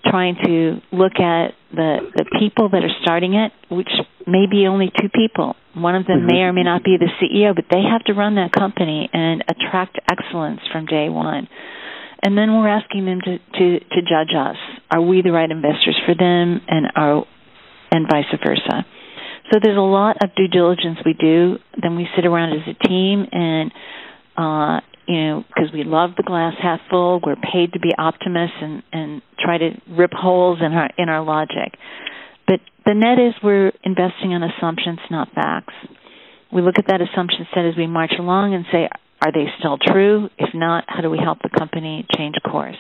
trying 0.06 0.36
to 0.44 0.82
look 0.92 1.20
at 1.20 1.54
the 1.72 2.12
the 2.16 2.26
people 2.40 2.70
that 2.70 2.84
are 2.84 2.96
starting 3.02 3.34
it, 3.34 3.52
which 3.70 3.90
may 4.28 4.46
be 4.50 4.68
only 4.68 4.92
two 5.00 5.10
people. 5.10 5.56
One 5.74 5.96
of 5.96 6.06
them 6.06 6.20
mm-hmm. 6.20 6.36
may 6.36 6.42
or 6.42 6.54
may 6.54 6.64
not 6.64 6.84
be 6.84 6.98
the 7.00 7.10
CEO, 7.20 7.56
but 7.56 7.66
they 7.72 7.82
have 7.82 8.04
to 8.06 8.14
run 8.14 8.36
that 8.36 8.52
company 8.52 9.10
and 9.12 9.44
attract 9.48 9.98
excellence 10.10 10.62
from 10.72 10.86
day 10.86 11.10
one. 11.10 11.48
And 12.26 12.38
then 12.38 12.54
we're 12.54 12.70
asking 12.70 13.04
them 13.04 13.20
to, 13.20 13.38
to, 13.38 13.80
to 13.80 14.02
judge 14.02 14.32
us. 14.38 14.56
Are 14.90 15.02
we 15.02 15.22
the 15.22 15.34
right 15.34 15.50
investors 15.50 16.00
for 16.06 16.16
them 16.16 16.62
and 16.70 16.88
are 16.96 17.26
and 17.94 18.08
vice 18.10 18.26
versa. 18.44 18.86
So 19.52 19.60
there's 19.62 19.78
a 19.78 19.82
lot 19.82 20.18
of 20.24 20.34
due 20.36 20.48
diligence 20.48 21.00
we 21.06 21.14
do. 21.14 21.58
Then 21.82 21.96
we 21.96 22.08
sit 22.16 22.26
around 22.26 22.54
as 22.54 22.68
a 22.68 22.88
team 22.88 23.26
and 23.32 23.72
uh, 24.38 24.80
you 25.08 25.22
know, 25.22 25.44
because 25.48 25.72
we 25.74 25.84
love 25.84 26.12
the 26.16 26.24
glass 26.24 26.54
half 26.62 26.80
full. 26.90 27.20
We're 27.26 27.36
paid 27.36 27.74
to 27.74 27.80
be 27.80 27.90
optimists 27.98 28.56
and 28.62 28.84
and 28.92 29.22
try 29.40 29.58
to 29.58 29.72
rip 29.90 30.12
holes 30.14 30.60
in 30.62 30.72
our 30.74 30.90
in 30.98 31.10
our 31.10 31.24
logic. 31.24 31.78
But 32.48 32.60
the 32.86 32.94
net 32.94 33.20
is 33.20 33.34
we're 33.44 33.72
investing 33.84 34.34
on 34.34 34.44
assumptions, 34.44 35.00
not 35.12 35.30
facts. 35.34 35.74
We 36.52 36.62
look 36.62 36.76
at 36.78 36.86
that 36.88 37.02
assumption 37.02 37.48
set 37.54 37.66
as 37.66 37.76
we 37.78 37.88
march 37.88 38.14
along 38.18 38.54
and 38.54 38.66
say, 38.72 38.88
are 39.22 39.32
they 39.32 39.46
still 39.58 39.78
true? 39.78 40.30
If 40.38 40.50
not, 40.54 40.84
how 40.88 41.02
do 41.02 41.10
we 41.10 41.18
help 41.18 41.40
the 41.42 41.50
company 41.50 42.06
change 42.16 42.36
course? 42.50 42.76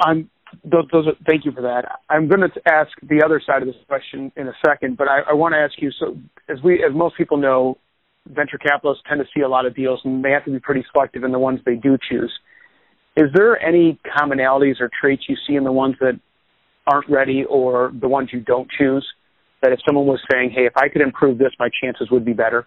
I'm 0.00 0.30
those, 0.64 0.84
those 0.92 1.06
are, 1.06 1.12
thank 1.26 1.44
you 1.44 1.52
for 1.52 1.62
that. 1.62 2.00
I'm 2.08 2.28
going 2.28 2.40
to 2.40 2.50
ask 2.66 2.90
the 3.02 3.22
other 3.24 3.40
side 3.44 3.62
of 3.62 3.68
this 3.68 3.76
question 3.86 4.32
in 4.36 4.48
a 4.48 4.52
second, 4.66 4.96
but 4.96 5.08
I, 5.08 5.20
I 5.30 5.32
want 5.34 5.54
to 5.54 5.58
ask 5.58 5.74
you. 5.78 5.90
So, 5.98 6.16
as 6.48 6.58
we, 6.62 6.84
as 6.84 6.94
most 6.94 7.16
people 7.16 7.36
know, 7.36 7.78
venture 8.28 8.58
capitalists 8.58 9.02
tend 9.08 9.20
to 9.20 9.26
see 9.34 9.42
a 9.42 9.48
lot 9.48 9.66
of 9.66 9.74
deals 9.74 10.00
and 10.04 10.24
they 10.24 10.30
have 10.30 10.44
to 10.44 10.50
be 10.50 10.60
pretty 10.60 10.84
selective 10.92 11.24
in 11.24 11.32
the 11.32 11.38
ones 11.38 11.60
they 11.64 11.76
do 11.76 11.96
choose. 12.10 12.32
Is 13.16 13.26
there 13.34 13.60
any 13.60 13.98
commonalities 14.16 14.80
or 14.80 14.90
traits 15.00 15.24
you 15.28 15.36
see 15.46 15.54
in 15.54 15.64
the 15.64 15.72
ones 15.72 15.96
that 16.00 16.18
aren't 16.86 17.08
ready 17.08 17.44
or 17.48 17.92
the 18.00 18.08
ones 18.08 18.30
you 18.32 18.40
don't 18.40 18.68
choose? 18.78 19.06
That 19.62 19.72
if 19.72 19.80
someone 19.86 20.06
was 20.06 20.20
saying, 20.32 20.52
hey, 20.54 20.66
if 20.66 20.76
I 20.76 20.88
could 20.88 21.02
improve 21.02 21.38
this, 21.38 21.50
my 21.58 21.68
chances 21.82 22.10
would 22.10 22.24
be 22.24 22.32
better? 22.32 22.66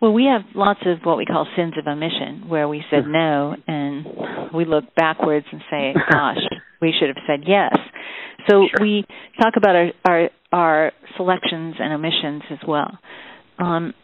Well, 0.00 0.12
we 0.12 0.26
have 0.26 0.42
lots 0.54 0.80
of 0.86 0.98
what 1.04 1.16
we 1.16 1.24
call 1.24 1.46
sins 1.56 1.74
of 1.78 1.86
omission, 1.86 2.48
where 2.48 2.68
we 2.68 2.82
said 2.90 3.04
no 3.06 3.56
and 3.66 4.06
we 4.52 4.64
look 4.64 4.84
backwards 4.94 5.46
and 5.50 5.62
say, 5.70 5.94
gosh, 6.10 6.38
we 6.82 6.92
should 6.98 7.08
have 7.08 7.24
said 7.26 7.40
yes. 7.46 7.74
So 8.48 8.66
sure. 8.68 8.80
we 8.80 9.04
talk 9.40 9.54
about 9.56 9.74
our, 9.76 9.90
our, 10.04 10.30
our 10.52 10.92
selections 11.16 11.76
and 11.78 11.92
omissions 11.94 12.42
as 12.50 12.58
well. 12.66 12.98
Um, 13.58 13.94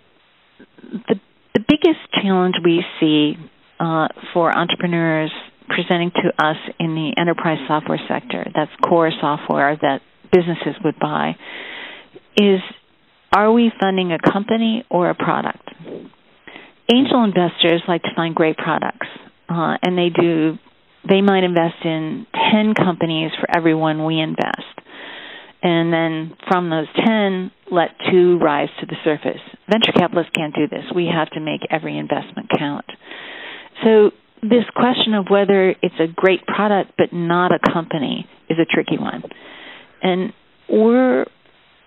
the 1.08 1.16
the 1.54 1.60
biggest 1.60 2.00
challenge 2.22 2.54
we 2.64 2.82
see 3.00 3.34
uh, 3.78 4.08
for 4.32 4.56
entrepreneurs 4.56 5.32
presenting 5.68 6.10
to 6.10 6.44
us 6.44 6.56
in 6.78 6.94
the 6.94 7.12
enterprise 7.20 7.58
software 7.66 8.00
sector, 8.08 8.46
that's 8.54 8.70
core 8.88 9.10
software 9.20 9.76
that 9.80 10.00
businesses 10.32 10.80
would 10.84 10.98
buy, 10.98 11.36
is 12.36 12.60
are 13.32 13.52
we 13.52 13.72
funding 13.80 14.12
a 14.12 14.18
company 14.18 14.84
or 14.90 15.10
a 15.10 15.14
product? 15.14 15.68
Angel 16.92 17.24
investors 17.24 17.82
like 17.86 18.02
to 18.02 18.10
find 18.16 18.34
great 18.34 18.56
products, 18.56 19.06
uh, 19.48 19.76
and 19.82 19.96
they 19.96 20.08
do. 20.08 20.58
They 21.08 21.22
might 21.22 21.44
invest 21.44 21.76
in 21.84 22.26
ten 22.52 22.74
companies 22.74 23.30
for 23.40 23.46
every 23.56 23.74
one 23.74 24.04
we 24.04 24.20
invest 24.20 24.80
and 25.62 25.92
then 25.92 26.36
from 26.48 26.70
those 26.70 26.86
10, 27.04 27.50
let 27.70 27.90
two 28.10 28.38
rise 28.38 28.68
to 28.80 28.86
the 28.86 28.96
surface. 29.04 29.40
Venture 29.70 29.92
capitalists 29.92 30.32
can't 30.34 30.54
do 30.54 30.66
this. 30.68 30.84
We 30.94 31.08
have 31.12 31.30
to 31.30 31.40
make 31.40 31.60
every 31.70 31.98
investment 31.98 32.48
count. 32.56 32.86
So 33.84 34.10
this 34.42 34.64
question 34.74 35.14
of 35.14 35.26
whether 35.28 35.70
it's 35.70 36.00
a 36.00 36.06
great 36.14 36.46
product 36.46 36.92
but 36.96 37.12
not 37.12 37.52
a 37.52 37.58
company 37.72 38.26
is 38.48 38.58
a 38.58 38.64
tricky 38.64 38.98
one. 38.98 39.22
And 40.02 40.32
we're 40.68 41.26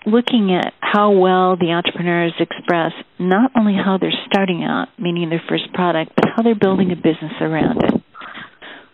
looking 0.06 0.54
at 0.54 0.74
how 0.80 1.12
well 1.12 1.56
the 1.56 1.72
entrepreneurs 1.72 2.34
express 2.40 2.92
not 3.20 3.52
only 3.58 3.74
how 3.74 3.98
they're 4.00 4.14
starting 4.28 4.64
out, 4.64 4.88
meaning 5.00 5.30
their 5.30 5.44
first 5.48 5.72
product, 5.74 6.12
but 6.16 6.26
how 6.36 6.44
they're 6.44 6.56
building 6.56 6.92
a 6.92 6.96
business 6.96 7.34
around 7.42 7.84
it. 7.84 8.02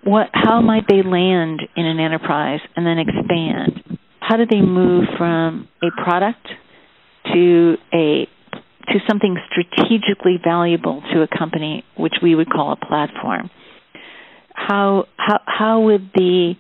What, 0.04 0.30
how 0.34 0.62
might 0.62 0.88
they 0.88 1.04
land 1.04 1.62
in 1.75 1.86
an 1.86 2.00
enterprise 2.00 2.62
and 2.75 2.86
then 2.86 3.00
expand? 3.00 4.00
how 4.30 4.38
do 4.38 4.46
they 4.46 4.62
move 4.62 5.06
from 5.18 5.68
a 5.82 5.88
product 6.04 6.48
to 7.34 7.75
a 7.94 8.28
to 8.88 9.00
something 9.08 9.38
strategically 9.51 10.38
valuable 10.44 11.01
to 11.13 11.22
a 11.22 11.28
company, 11.28 11.84
which 11.98 12.13
we 12.22 12.36
would 12.36 12.50
call 12.50 12.74
a 12.74 12.86
platform? 12.86 13.50
How 14.54 15.06
how 15.18 15.39
how 15.46 15.82
would 15.82 16.12
the 16.13 16.54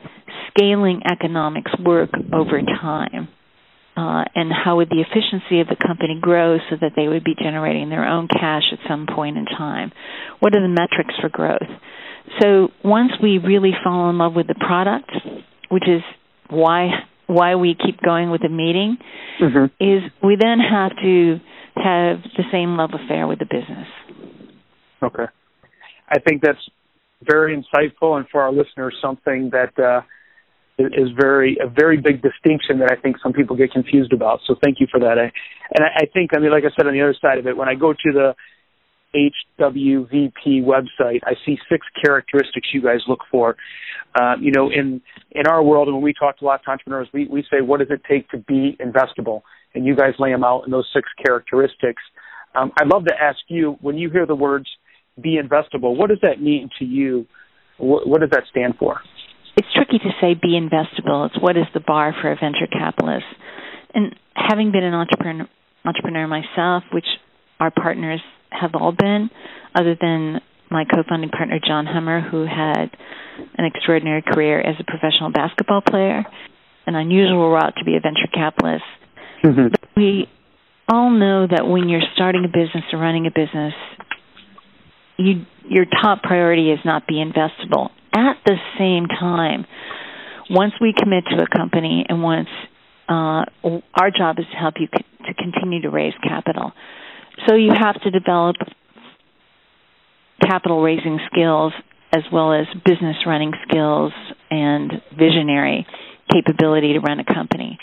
scaling 0.49 1.01
economics 1.09 1.71
work 1.83 2.09
over 2.33 2.59
time? 2.61 3.27
Uh, 3.99 4.23
and 4.33 4.49
how 4.53 4.77
would 4.77 4.89
the 4.89 5.01
efficiency 5.01 5.59
of 5.59 5.67
the 5.67 5.75
company 5.75 6.17
grow 6.21 6.57
so 6.69 6.77
that 6.79 6.93
they 6.95 7.09
would 7.09 7.23
be 7.25 7.35
generating 7.35 7.89
their 7.89 8.07
own 8.07 8.29
cash 8.29 8.63
at 8.71 8.79
some 8.87 9.05
point 9.13 9.35
in 9.35 9.43
time? 9.43 9.91
What 10.39 10.55
are 10.55 10.61
the 10.61 10.69
metrics 10.69 11.19
for 11.19 11.27
growth? 11.27 11.67
So 12.39 12.69
once 12.81 13.11
we 13.21 13.39
really 13.39 13.73
fall 13.83 14.09
in 14.09 14.17
love 14.17 14.35
with 14.35 14.47
the 14.47 14.55
product, 14.55 15.11
which 15.69 15.83
is 15.83 16.01
why 16.49 16.91
why 17.27 17.55
we 17.55 17.75
keep 17.75 18.01
going 18.01 18.31
with 18.31 18.41
the 18.41 18.49
meeting 18.49 18.97
mm-hmm. 19.41 19.65
is 19.83 20.01
we 20.23 20.37
then 20.39 20.59
have 20.59 20.91
to 21.03 21.39
have 21.75 22.23
the 22.37 22.43
same 22.53 22.77
love 22.77 22.91
affair 22.93 23.27
with 23.27 23.39
the 23.39 23.45
business. 23.45 23.87
Okay. 25.03 25.25
I 26.07 26.19
think 26.19 26.41
that's 26.41 26.69
very 27.21 27.53
insightful 27.53 28.17
and 28.17 28.25
for 28.31 28.41
our 28.41 28.51
listeners 28.51 28.95
something 29.01 29.51
that 29.51 29.77
uh, 29.77 30.01
is 30.79 31.09
very 31.19 31.57
a 31.61 31.67
very 31.67 31.97
big 31.97 32.21
distinction 32.21 32.79
that 32.79 32.91
I 32.91 32.95
think 32.95 33.17
some 33.21 33.33
people 33.33 33.55
get 33.55 33.71
confused 33.71 34.13
about. 34.13 34.39
So 34.47 34.55
thank 34.63 34.79
you 34.79 34.87
for 34.89 34.99
that. 34.99 35.17
I, 35.17 35.31
and 35.75 35.85
I, 35.85 36.03
I 36.03 36.05
think 36.13 36.31
I 36.35 36.39
mean, 36.39 36.51
like 36.51 36.63
I 36.63 36.73
said, 36.75 36.87
on 36.87 36.93
the 36.93 37.01
other 37.01 37.15
side 37.21 37.37
of 37.37 37.47
it, 37.47 37.57
when 37.57 37.67
I 37.67 37.75
go 37.75 37.93
to 37.93 38.11
the 38.13 38.35
HWVP 39.15 40.63
website, 40.63 41.21
I 41.23 41.33
see 41.45 41.57
six 41.69 41.85
characteristics 42.03 42.67
you 42.73 42.81
guys 42.81 42.99
look 43.07 43.21
for. 43.31 43.55
Uh, 44.19 44.35
you 44.39 44.51
know, 44.51 44.69
in 44.69 45.01
in 45.31 45.47
our 45.47 45.63
world, 45.63 45.87
and 45.87 45.95
when 45.95 46.03
we 46.03 46.13
talk 46.13 46.37
to 46.39 46.45
lots 46.45 46.63
of 46.67 46.71
entrepreneurs, 46.71 47.07
we 47.13 47.27
we 47.27 47.43
say, 47.43 47.61
what 47.61 47.79
does 47.79 47.89
it 47.91 48.01
take 48.09 48.29
to 48.29 48.37
be 48.37 48.77
investable? 48.79 49.41
And 49.75 49.85
you 49.85 49.95
guys 49.95 50.13
lay 50.17 50.31
them 50.31 50.43
out 50.43 50.63
in 50.65 50.71
those 50.71 50.87
six 50.93 51.07
characteristics. 51.23 52.01
Um, 52.55 52.71
I'd 52.79 52.87
love 52.87 53.05
to 53.05 53.13
ask 53.13 53.37
you, 53.47 53.77
when 53.81 53.97
you 53.97 54.09
hear 54.09 54.25
the 54.25 54.35
words 54.35 54.67
"be 55.21 55.39
investable," 55.41 55.95
what 55.95 56.09
does 56.09 56.19
that 56.21 56.41
mean 56.41 56.69
to 56.79 56.85
you? 56.85 57.27
What, 57.77 58.07
what 58.07 58.21
does 58.21 58.31
that 58.31 58.43
stand 58.49 58.75
for? 58.77 59.01
It's 59.57 59.67
tricky 59.73 59.99
to 59.99 60.11
say 60.21 60.33
be 60.33 60.59
investable. 60.59 61.27
It's 61.27 61.41
what 61.41 61.57
is 61.57 61.65
the 61.73 61.79
bar 61.79 62.15
for 62.21 62.31
a 62.31 62.35
venture 62.35 62.67
capitalist. 62.71 63.25
And 63.93 64.15
having 64.35 64.71
been 64.71 64.83
an 64.83 64.93
entrepreneur, 64.93 65.47
entrepreneur 65.85 66.27
myself, 66.27 66.83
which 66.93 67.07
our 67.59 67.71
partners 67.71 68.21
have 68.51 68.71
all 68.73 68.91
been, 68.91 69.29
other 69.75 69.95
than 69.99 70.41
my 70.71 70.85
co-founding 70.85 71.29
partner 71.29 71.59
John 71.65 71.85
Hummer, 71.85 72.21
who 72.21 72.45
had 72.45 72.91
an 73.57 73.65
extraordinary 73.65 74.21
career 74.21 74.59
as 74.59 74.75
a 74.79 74.83
professional 74.83 75.31
basketball 75.31 75.81
player, 75.81 76.25
an 76.85 76.95
unusual 76.95 77.49
route 77.49 77.73
to 77.77 77.85
be 77.85 77.95
a 77.95 77.99
venture 77.99 78.27
capitalist. 78.33 78.83
Mm-hmm. 79.43 79.73
we 79.95 80.27
all 80.89 81.09
know 81.11 81.47
that 81.47 81.65
when 81.65 81.87
you're 81.87 82.03
starting 82.13 82.43
a 82.43 82.47
business 82.47 82.83
or 82.91 82.99
running 82.99 83.25
a 83.25 83.31
business, 83.31 83.73
you 85.17 85.45
your 85.63 85.85
top 85.85 86.23
priority 86.23 86.71
is 86.71 86.79
not 86.83 87.07
be 87.07 87.23
investable. 87.23 87.91
At 88.13 88.37
the 88.45 88.55
same 88.77 89.07
time, 89.07 89.65
once 90.49 90.73
we 90.81 90.93
commit 90.97 91.25
to 91.25 91.43
a 91.43 91.47
company 91.47 92.05
and 92.07 92.23
once 92.23 92.49
uh, 93.07 93.45
our 93.93 94.11
job 94.15 94.39
is 94.39 94.45
to 94.51 94.57
help 94.57 94.75
you 94.79 94.87
co- 94.87 95.25
to 95.27 95.33
continue 95.33 95.81
to 95.81 95.89
raise 95.89 96.13
capital. 96.23 96.71
So 97.47 97.55
you 97.55 97.71
have 97.73 98.01
to 98.01 98.11
develop 98.11 98.55
capital 100.41 100.81
raising 100.81 101.19
skills 101.31 101.73
as 102.13 102.23
well 102.31 102.53
as 102.53 102.65
business 102.85 103.17
running 103.25 103.53
skills 103.67 104.11
and 104.49 104.91
visionary 105.17 105.85
capability 106.31 106.93
to 106.93 106.99
run 106.99 107.19
a 107.19 107.25
company. 107.25 107.77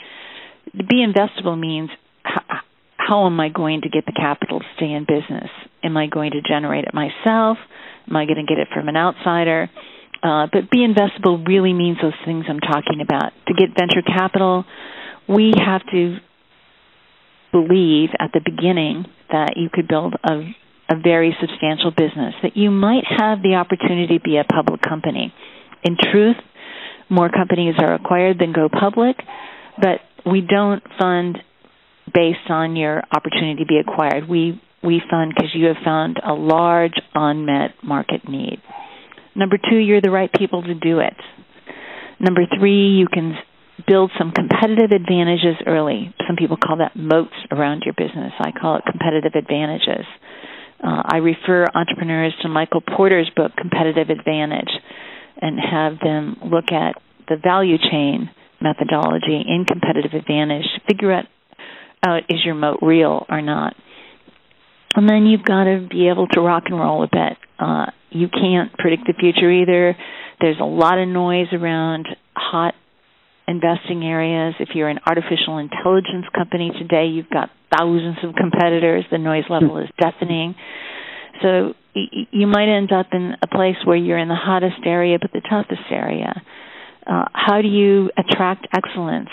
To 0.77 0.85
be 0.85 1.05
investable 1.05 1.59
means 1.59 1.91
how, 2.23 2.61
how 2.97 3.27
am 3.27 3.39
I 3.39 3.49
going 3.49 3.83
to 3.83 3.89
get 3.89 4.05
the 4.07 4.13
capital 4.13 4.61
to 4.61 4.67
stay 4.77 4.91
in 4.93 5.05
business? 5.05 5.51
Am 5.83 5.97
I 5.97 6.07
going 6.09 6.33
to 6.33 6.41
generate 6.43 6.85
it 6.85 6.95
myself? 6.95 7.59
Am 8.09 8.17
I 8.17 8.25
going 8.27 8.45
to 8.45 8.49
get 8.49 8.59
it 8.59 8.69
from 8.75 8.89
an 8.89 8.97
outsider? 8.97 9.71
Uh, 10.23 10.47
but 10.53 10.71
be 10.71 10.79
investable 10.79 11.47
really 11.47 11.73
means 11.73 11.99
those 12.01 12.17
things 12.25 12.47
I'm 12.49 12.61
talking 12.61 13.01
about. 13.01 13.33
To 13.49 13.55
get 13.55 13.77
venture 13.77 14.03
capital, 14.03 14.65
we 15.29 15.53
have 15.57 15.83
to 15.93 16.19
believe 17.53 18.11
at 18.19 18.31
the 18.33 18.41
beginning 18.45 19.07
that 19.31 19.55
you 19.57 19.69
could 19.73 19.89
build 19.89 20.15
a, 20.25 20.55
a 20.91 20.97
very 21.03 21.37
substantial 21.41 21.91
business, 21.91 22.35
that 22.43 22.57
you 22.57 22.71
might 22.71 23.05
have 23.09 23.43
the 23.43 23.55
opportunity 23.55 24.19
to 24.19 24.23
be 24.23 24.37
a 24.37 24.45
public 24.45 24.81
company. 24.83 25.33
In 25.85 25.97
truth, 25.97 26.37
more 27.09 27.29
companies 27.29 27.75
are 27.79 27.95
acquired 27.95 28.39
than 28.39 28.53
go 28.53 28.69
public, 28.69 29.17
but 29.81 30.01
we 30.25 30.41
don't 30.41 30.83
fund 30.99 31.39
based 32.13 32.49
on 32.51 32.77
your 32.77 33.03
opportunity 33.15 33.63
to 33.63 33.67
be 33.67 33.79
acquired. 33.79 34.29
We 34.29 34.61
we 34.83 35.01
fund 35.11 35.33
because 35.35 35.51
you 35.55 35.67
have 35.67 35.77
found 35.85 36.21
a 36.25 36.33
large 36.33 36.95
unmet 37.15 37.73
market 37.83 38.29
need. 38.29 38.61
Number 39.37 39.59
two, 39.59 39.77
you're 39.77 40.01
the 40.01 40.11
right 40.11 40.31
people 40.33 40.63
to 40.63 40.75
do 40.75 41.01
it. 41.01 41.15
Number 42.19 42.43
three, 42.59 42.97
you 42.97 43.07
can 43.07 43.37
build 43.87 44.11
some 44.19 44.33
competitive 44.33 44.91
advantages 44.91 45.57
early. 45.67 46.15
Some 46.27 46.37
people 46.37 46.57
call 46.57 46.79
that 46.79 46.97
moats 46.97 47.35
around 47.51 47.83
your 47.85 47.95
business. 47.95 48.33
I 48.41 48.53
call 48.53 48.77
it 48.77 48.85
competitive 48.91 49.33
advantages. 49.35 50.07
Uh, 50.83 51.03
I 51.05 51.19
refer 51.19 51.67
entrepreneurs 51.75 52.35
to 52.43 52.49
Michael 52.49 52.81
Porter's 52.81 53.31
book, 53.37 53.53
Competitive 53.57 54.09
Advantage, 54.11 54.71
and 55.41 55.59
have 55.61 55.99
them 56.01 56.37
look 56.45 56.73
at 56.73 56.97
the 57.29 57.37
value 57.43 57.77
chain 57.79 58.31
methodology 58.61 59.45
in 59.47 59.67
competitive 59.67 60.13
advantage 60.15 60.65
figure 60.89 61.13
out, 61.13 61.27
out 62.07 62.23
is 62.31 62.39
your 62.45 62.55
moat 62.55 62.79
real 62.81 63.27
or 63.29 63.43
not. 63.43 63.75
And 64.95 65.09
then 65.09 65.27
you've 65.27 65.45
got 65.45 65.65
to 65.65 65.87
be 65.91 66.09
able 66.09 66.27
to 66.29 66.41
rock 66.41 66.65
and 66.67 66.81
roll 66.81 67.03
a 67.03 67.09
bit. 67.09 67.37
Uh, 67.59 67.87
you 68.19 68.29
can't 68.29 68.73
predict 68.79 69.07
the 69.07 69.15
future 69.19 69.51
either. 69.51 69.97
There's 70.41 70.61
a 70.61 70.65
lot 70.65 70.99
of 70.99 71.09
noise 71.09 71.49
around 71.53 72.07
hot 72.35 72.75
investing 73.49 74.03
areas. 74.03 74.55
If 74.61 74.71
you're 74.75 74.89
an 74.89 74.99
artificial 75.07 75.59
intelligence 75.59 76.27
company 76.35 76.73
today, 76.79 77.07
you've 77.07 77.31
got 77.31 77.51
thousands 77.77 78.19
of 78.23 78.35
competitors. 78.35 79.05
The 79.11 79.19
noise 79.19 79.45
level 79.49 79.79
is 79.79 79.89
deafening. 80.01 80.55
So 81.43 81.75
you 81.95 82.47
might 82.47 82.69
end 82.69 82.93
up 82.93 83.07
in 83.13 83.35
a 83.43 83.47
place 83.47 83.77
where 83.85 83.97
you're 83.97 84.19
in 84.19 84.29
the 84.29 84.35
hottest 84.35 84.85
area 84.85 85.19
but 85.21 85.33
the 85.33 85.43
toughest 85.49 85.91
area. 85.91 86.43
Uh, 87.07 87.25
how 87.33 87.63
do 87.63 87.69
you 87.69 88.11
attract 88.19 88.67
excellence? 88.75 89.29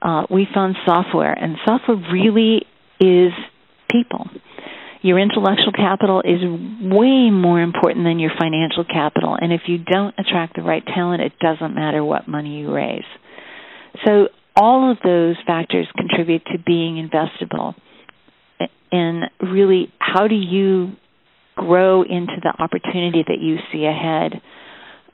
Uh, 0.00 0.26
we 0.30 0.46
found 0.54 0.76
software, 0.84 1.32
and 1.32 1.56
software 1.64 1.96
really 2.12 2.62
is 3.00 3.32
people. 3.90 4.28
Your 5.06 5.20
intellectual 5.20 5.70
capital 5.70 6.20
is 6.20 6.42
way 6.42 7.30
more 7.30 7.60
important 7.60 8.04
than 8.04 8.18
your 8.18 8.32
financial 8.36 8.84
capital, 8.84 9.38
and 9.40 9.52
if 9.52 9.60
you 9.68 9.78
don't 9.78 10.12
attract 10.18 10.56
the 10.56 10.62
right 10.62 10.82
talent, 10.84 11.22
it 11.22 11.32
doesn't 11.38 11.76
matter 11.76 12.02
what 12.02 12.26
money 12.26 12.58
you 12.58 12.74
raise. 12.74 13.06
So 14.04 14.30
all 14.56 14.90
of 14.90 14.98
those 15.04 15.36
factors 15.46 15.86
contribute 15.96 16.44
to 16.46 16.58
being 16.58 16.96
investable. 16.96 17.76
And 18.90 19.30
really, 19.40 19.92
how 20.00 20.26
do 20.26 20.34
you 20.34 20.96
grow 21.54 22.02
into 22.02 22.40
the 22.42 22.52
opportunity 22.58 23.22
that 23.28 23.38
you 23.40 23.58
see 23.72 23.84
ahead 23.84 24.42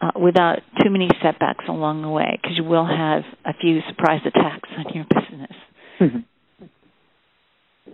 uh, 0.00 0.18
without 0.18 0.60
too 0.82 0.88
many 0.88 1.10
setbacks 1.22 1.66
along 1.68 2.00
the 2.00 2.08
way? 2.08 2.38
Because 2.40 2.56
you 2.56 2.64
will 2.64 2.86
have 2.86 3.24
a 3.44 3.52
few 3.60 3.80
surprise 3.90 4.22
attacks 4.24 4.70
on 4.74 4.94
your 4.94 5.04
business. 5.04 5.56
Mm-hmm. 6.00 6.18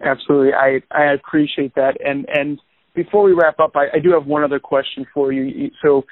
Absolutely, 0.05 0.53
I 0.55 0.81
I 0.91 1.13
appreciate 1.13 1.75
that. 1.75 1.97
And 2.05 2.27
and 2.33 2.61
before 2.95 3.23
we 3.23 3.33
wrap 3.33 3.61
up, 3.61 3.73
I, 3.77 3.97
I 3.97 3.99
do 4.01 4.11
have 4.13 4.27
one 4.27 4.43
other 4.43 4.59
question 4.59 5.07
for 5.13 5.33
you. 5.33 5.71
So, 5.83 6.05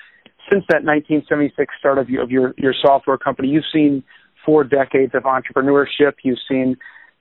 since 0.50 0.64
that 0.68 0.84
1976 0.84 1.74
start 1.78 1.98
of 1.98 2.08
your, 2.08 2.22
of 2.22 2.30
your 2.30 2.54
your 2.56 2.74
software 2.80 3.18
company, 3.18 3.48
you've 3.48 3.64
seen 3.72 4.02
four 4.44 4.64
decades 4.64 5.12
of 5.14 5.24
entrepreneurship. 5.24 6.14
You've 6.22 6.38
seen 6.48 6.76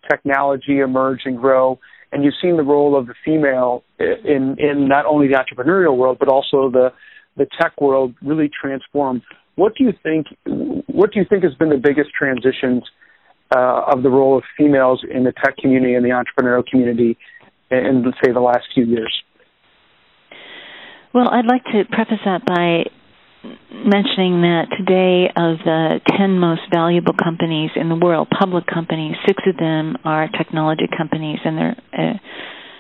technology 0.10 0.80
emerge 0.80 1.22
and 1.26 1.38
grow, 1.38 1.80
and 2.12 2.24
you've 2.24 2.36
seen 2.42 2.58
the 2.58 2.64
role 2.64 2.98
of 2.98 3.08
the 3.08 3.16
female 3.24 3.84
in 4.00 4.56
in 4.60 4.88
not 4.88 5.06
only 5.06 5.28
the 5.28 5.36
entrepreneurial 5.36 5.98
world 5.98 6.18
but 6.20 6.28
also 6.28 6.70
the 6.70 6.92
the 7.38 7.48
tech 7.60 7.80
world 7.82 8.14
really 8.22 8.50
transform. 8.50 9.22
What 9.56 9.74
do 9.76 9.84
you 9.84 9.94
think? 10.04 10.28
What 10.88 11.12
do 11.12 11.20
you 11.20 11.26
think 11.28 11.44
has 11.44 11.56
been 11.56 11.70
the 11.70 11.78
biggest 11.78 12.10
transitions 12.18 12.84
uh, 13.54 13.92
of 13.92 14.04
the 14.04 14.10
role 14.10 14.38
of 14.38 14.44
females 14.58 15.04
in 15.10 15.24
the 15.24 15.34
tech 15.44 15.58
community 15.58 15.94
and 15.94 16.06
the 16.06 16.10
entrepreneurial 16.10 16.66
community 16.66 17.18
in, 17.72 18.04
let's 18.06 18.18
say, 18.24 18.32
the 18.32 18.40
last 18.40 18.66
few 18.74 18.86
years? 18.86 19.14
Well, 21.14 21.30
I'd 21.30 21.46
like 21.46 21.64
to 21.66 21.84
preface 21.90 22.20
that 22.26 22.46
by 22.46 22.90
mentioning 23.72 24.42
that 24.42 24.68
today 24.78 25.30
of 25.36 25.60
the 25.64 26.02
10 26.18 26.40
most 26.40 26.62
valuable 26.74 27.14
companies 27.14 27.72
in 27.76 27.90
the 27.90 27.96
world, 27.96 28.28
public 28.38 28.66
companies, 28.66 29.16
six 29.26 29.42
of 29.48 29.58
them 29.58 29.98
are 30.04 30.28
technology 30.28 30.90
companies 30.98 31.40
and 31.46 31.58
they're 31.58 31.76
uh, 31.94 32.18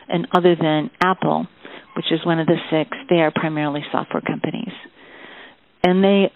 and 0.08 0.28
other 0.38 0.56
than 0.56 0.92
Apple, 1.04 1.48
which 1.96 2.12
is 2.12 2.26
one 2.26 2.40
of 2.40 2.46
the 2.46 2.58
six, 2.70 2.96
they 3.10 3.22
are 3.22 3.32
primarily 3.34 3.82
software 3.92 4.22
companies. 4.22 4.74
And 5.84 6.04
they 6.04 6.32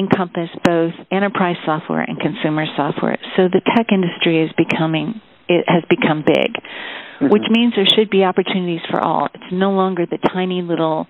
encompass 0.00 0.48
both 0.64 0.92
enterprise 1.12 1.56
software 1.66 2.00
and 2.00 2.18
consumer 2.18 2.64
software. 2.76 3.18
So 3.36 3.48
the 3.52 3.60
tech 3.76 3.92
industry 3.92 4.42
is 4.42 4.50
becoming 4.56 5.20
it 5.50 5.64
has 5.66 5.82
become 5.90 6.22
big, 6.24 6.54
mm-hmm. 6.54 7.28
which 7.28 7.42
means 7.50 7.74
there 7.74 7.84
should 7.84 8.08
be 8.08 8.24
opportunities 8.24 8.80
for 8.88 9.00
all. 9.00 9.28
It's 9.34 9.52
no 9.52 9.72
longer 9.72 10.06
the 10.06 10.18
tiny 10.32 10.62
little 10.62 11.06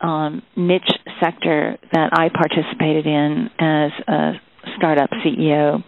um, 0.00 0.42
niche 0.56 0.90
sector 1.20 1.78
that 1.92 2.10
I 2.12 2.28
participated 2.28 3.06
in 3.06 3.50
as 3.58 3.92
a 4.06 4.32
startup 4.76 5.10
CEO 5.24 5.82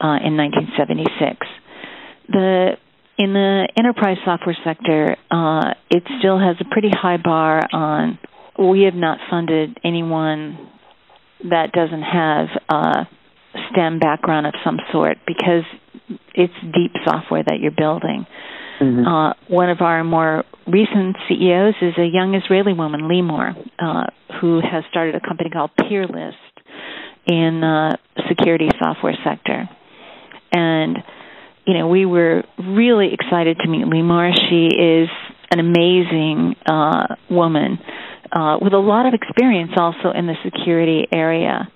uh, 0.00 0.18
in 0.26 0.36
1976. 0.36 1.46
The 2.28 2.76
in 3.18 3.32
the 3.32 3.68
enterprise 3.76 4.18
software 4.24 4.56
sector, 4.64 5.16
uh, 5.30 5.74
it 5.90 6.04
still 6.20 6.38
has 6.38 6.56
a 6.60 6.64
pretty 6.70 6.90
high 6.90 7.16
bar 7.16 7.62
on. 7.72 8.18
We 8.58 8.82
have 8.82 8.94
not 8.94 9.18
funded 9.30 9.78
anyone 9.84 10.70
that 11.44 11.72
doesn't 11.72 12.02
have 12.02 12.48
a 12.68 13.08
STEM 13.70 13.98
background 13.98 14.46
of 14.46 14.54
some 14.64 14.78
sort 14.92 15.18
because 15.26 15.64
it's 16.34 16.54
deep 16.62 16.92
software 17.04 17.42
that 17.42 17.58
you're 17.60 17.72
building. 17.76 18.26
Mm-hmm. 18.80 19.06
Uh, 19.06 19.32
one 19.48 19.70
of 19.70 19.80
our 19.80 20.04
more 20.04 20.44
recent 20.66 21.16
CEOs 21.28 21.74
is 21.82 21.94
a 21.98 22.06
young 22.06 22.34
Israeli 22.34 22.72
woman, 22.72 23.02
Limor, 23.02 23.56
uh, 23.78 24.04
who 24.40 24.60
has 24.60 24.84
started 24.90 25.14
a 25.14 25.20
company 25.20 25.50
called 25.50 25.70
Peerlist. 25.80 26.34
in 27.26 27.60
the 27.60 27.98
security 28.28 28.68
software 28.82 29.16
sector. 29.24 29.68
And 30.52 30.98
you 31.66 31.74
know, 31.74 31.88
we 31.88 32.06
were 32.06 32.44
really 32.58 33.12
excited 33.12 33.58
to 33.58 33.68
meet 33.68 33.84
Limor. 33.84 34.32
She 34.48 34.74
is 34.74 35.10
an 35.50 35.60
amazing 35.60 36.54
uh, 36.64 37.16
woman 37.28 37.78
uh, 38.32 38.58
with 38.60 38.72
a 38.72 38.78
lot 38.78 39.06
of 39.06 39.14
experience 39.14 39.72
also 39.76 40.10
in 40.14 40.26
the 40.26 40.34
security 40.44 41.06
area. 41.12 41.68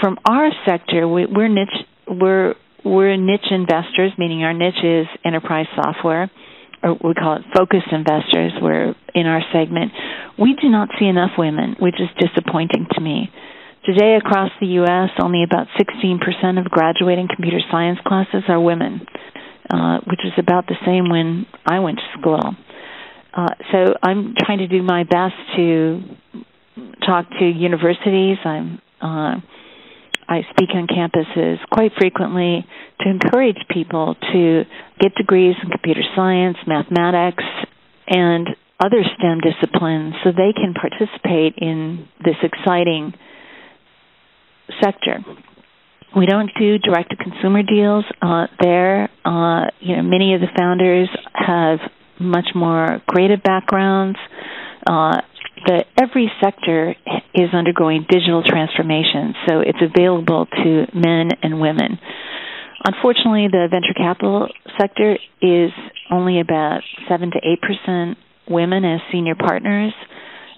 From 0.00 0.18
our 0.28 0.50
sector, 0.66 1.06
we, 1.06 1.26
we're 1.26 1.48
niche. 1.48 1.86
We're 2.08 2.54
we're 2.84 3.16
niche 3.16 3.48
investors, 3.50 4.12
meaning 4.18 4.42
our 4.44 4.52
niche 4.52 4.82
is 4.84 5.06
enterprise 5.24 5.66
software, 5.74 6.30
or 6.82 6.92
we 7.02 7.14
call 7.14 7.36
it 7.36 7.42
focused 7.56 7.88
investors. 7.92 8.52
We're 8.60 8.94
in 9.14 9.26
our 9.26 9.40
segment. 9.52 9.92
We 10.38 10.54
do 10.60 10.68
not 10.68 10.90
see 10.98 11.06
enough 11.06 11.30
women, 11.38 11.76
which 11.80 11.94
is 11.94 12.08
disappointing 12.20 12.86
to 12.92 13.00
me. 13.00 13.30
Today, 13.86 14.16
across 14.16 14.50
the 14.60 14.80
U.S., 14.80 15.10
only 15.22 15.44
about 15.44 15.68
16% 15.78 16.58
of 16.58 16.64
graduating 16.70 17.28
computer 17.28 17.60
science 17.70 17.98
classes 18.06 18.42
are 18.48 18.60
women, 18.60 19.02
uh, 19.70 19.98
which 20.06 20.20
is 20.24 20.32
about 20.38 20.66
the 20.66 20.76
same 20.86 21.10
when 21.10 21.46
I 21.66 21.80
went 21.80 21.98
to 21.98 22.18
school. 22.20 22.56
Uh, 23.34 23.48
so 23.72 23.94
I'm 24.02 24.34
trying 24.38 24.58
to 24.58 24.68
do 24.68 24.82
my 24.82 25.02
best 25.02 25.34
to 25.56 26.02
talk 27.04 27.26
to 27.40 27.44
universities. 27.44 28.38
I'm 28.44 28.80
uh, 29.00 29.40
I 30.26 30.40
speak 30.50 30.70
on 30.74 30.86
campuses 30.86 31.56
quite 31.70 31.92
frequently 31.98 32.64
to 33.00 33.10
encourage 33.10 33.58
people 33.70 34.14
to 34.32 34.62
get 35.00 35.14
degrees 35.16 35.54
in 35.62 35.68
computer 35.68 36.00
science, 36.16 36.56
mathematics, 36.66 37.44
and 38.08 38.48
other 38.80 39.02
STEM 39.18 39.40
disciplines 39.40 40.14
so 40.24 40.30
they 40.30 40.52
can 40.54 40.74
participate 40.74 41.54
in 41.58 42.08
this 42.24 42.36
exciting 42.42 43.12
sector. 44.82 45.18
We 46.16 46.26
don't 46.26 46.50
do 46.58 46.78
direct 46.78 47.10
to 47.10 47.16
consumer 47.16 47.62
deals 47.62 48.04
uh, 48.22 48.46
there. 48.60 49.10
Uh, 49.24 49.66
you 49.80 49.96
know, 49.96 50.02
many 50.02 50.34
of 50.34 50.40
the 50.40 50.48
founders 50.56 51.08
have 51.34 51.80
much 52.20 52.48
more 52.54 53.00
creative 53.06 53.42
backgrounds. 53.42 54.18
Uh, 54.86 55.20
the 55.66 55.84
every 56.00 56.30
sector 56.42 56.94
is 57.34 57.48
undergoing 57.52 58.04
digital 58.08 58.42
transformation, 58.42 59.34
so 59.48 59.60
it's 59.60 59.78
available 59.80 60.46
to 60.46 60.86
men 60.94 61.30
and 61.42 61.60
women. 61.60 61.98
Unfortunately, 62.84 63.48
the 63.50 63.66
venture 63.70 63.94
capital 63.96 64.48
sector 64.78 65.16
is 65.40 65.70
only 66.10 66.40
about 66.40 66.82
seven 67.08 67.30
to 67.30 67.38
eight 67.38 67.60
percent 67.62 68.18
women 68.48 68.84
as 68.84 69.00
senior 69.10 69.34
partners, 69.34 69.94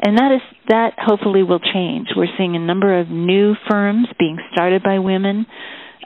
and 0.02 0.18
that 0.18 0.32
is 0.32 0.40
that 0.68 0.94
hopefully 0.98 1.44
will 1.44 1.60
change. 1.60 2.08
We're 2.16 2.32
seeing 2.36 2.56
a 2.56 2.58
number 2.58 2.98
of 2.98 3.08
new 3.08 3.54
firms 3.70 4.08
being 4.18 4.38
started 4.52 4.82
by 4.82 4.98
women, 4.98 5.46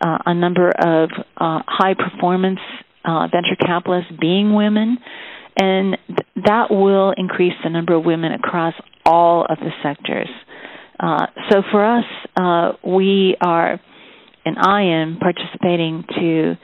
uh, 0.05 0.19
a 0.27 0.35
number 0.35 0.69
of 0.69 1.09
uh, 1.39 1.61
high 1.67 1.95
performance 1.95 2.61
uh, 3.05 3.29
venture 3.33 3.57
capitalists 3.59 4.13
being 4.21 4.55
women, 4.55 4.99
and 5.57 5.97
th- 6.07 6.45
that 6.47 6.71
will 6.71 7.13
increase 7.17 7.55
the 7.65 7.71
number 7.71 7.95
of 7.95 8.05
women 8.05 8.33
across 8.33 8.75
all 9.05 9.45
of 9.49 9.59
the 9.59 9.71
sectors. 9.83 10.29
Uh, 10.99 11.27
so 11.51 11.63
for 11.71 11.85
us, 11.85 12.05
uh, 12.37 12.73
we 12.87 13.37
are, 13.41 13.81
and 14.45 14.57
I 14.59 14.83
am 14.83 15.19
participating 15.19 16.05
to 16.19 16.55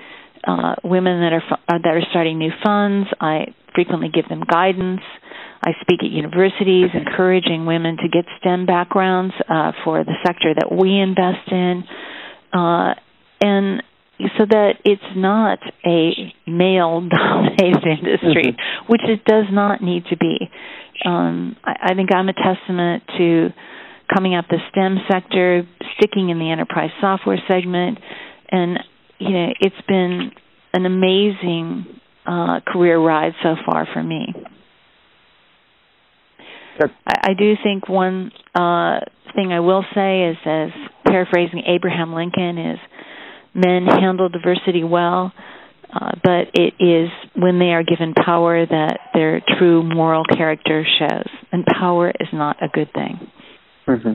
uh, 0.46 0.75
women 0.85 1.20
that 1.20 1.33
are 1.33 1.59
uh, 1.68 1.79
that 1.83 1.88
are 1.94 2.03
starting 2.11 2.38
new 2.38 2.53
funds. 2.64 3.09
I 3.20 3.55
frequently 3.75 4.09
give 4.12 4.29
them 4.29 4.42
guidance. 4.49 5.01
I 5.64 5.72
speak 5.81 6.01
at 6.03 6.11
universities, 6.11 6.90
encouraging 6.94 7.66
women 7.66 7.96
to 7.96 8.09
get 8.09 8.25
STEM 8.40 8.66
backgrounds 8.66 9.35
uh, 9.49 9.72
for 9.85 10.05
the 10.05 10.12
sector 10.25 10.55
that 10.55 10.70
we 10.70 11.01
invest 11.01 11.51
in, 11.51 11.83
uh, 12.53 12.94
and 13.40 13.83
so 14.38 14.46
that 14.48 14.74
it's 14.85 15.02
not 15.14 15.59
a 15.85 16.33
male-dominated 16.46 17.87
industry, 17.98 18.57
mm-hmm. 18.57 18.92
which 18.92 19.02
it 19.05 19.24
does 19.24 19.44
not 19.50 19.83
need 19.83 20.05
to 20.11 20.16
be. 20.16 20.38
Um, 21.05 21.57
I, 21.62 21.90
I 21.90 21.94
think 21.94 22.11
I'm 22.14 22.29
a 22.29 22.33
testament 22.33 23.02
to 23.18 23.48
coming 24.14 24.35
up 24.35 24.46
the 24.48 24.59
STEM 24.70 24.98
sector, 25.11 25.66
sticking 25.98 26.31
in 26.31 26.38
the 26.38 26.50
enterprise 26.50 26.90
software 27.00 27.38
segment, 27.48 27.98
and 28.50 28.79
you 29.18 29.31
know 29.31 29.48
it's 29.61 29.87
been 29.88 30.31
an 30.72 30.87
amazing 30.87 31.87
uh, 32.26 32.61
career 32.66 32.98
ride 32.98 33.33
so 33.42 33.55
far 33.66 33.87
for 33.92 34.02
me. 34.02 34.33
I, 36.79 37.31
I 37.31 37.35
do 37.35 37.55
think 37.62 37.88
one 37.88 38.31
uh, 38.55 39.00
thing 39.35 39.52
I 39.52 39.61
will 39.61 39.85
say 39.94 40.29
is, 40.31 40.37
as 40.44 40.70
paraphrasing 41.07 41.62
Abraham 41.66 42.14
Lincoln, 42.14 42.59
is 42.59 42.79
men 43.57 43.87
handle 43.87 44.29
diversity 44.29 44.85
well, 44.85 45.33
uh, 45.92 46.12
but 46.23 46.49
it 46.55 46.75
is 46.79 47.09
when 47.35 47.59
they 47.59 47.73
are 47.73 47.83
given 47.83 48.12
power 48.12 48.66
that 48.66 48.99
their 49.14 49.40
true 49.59 49.83
moral 49.83 50.25
character 50.25 50.85
shows, 50.99 51.29
and 51.53 51.64
power 51.64 52.11
is 52.21 52.29
not 52.33 52.62
a 52.62 52.69
good 52.69 52.92
thing. 52.92 53.31
Mm-hmm. 53.87 54.12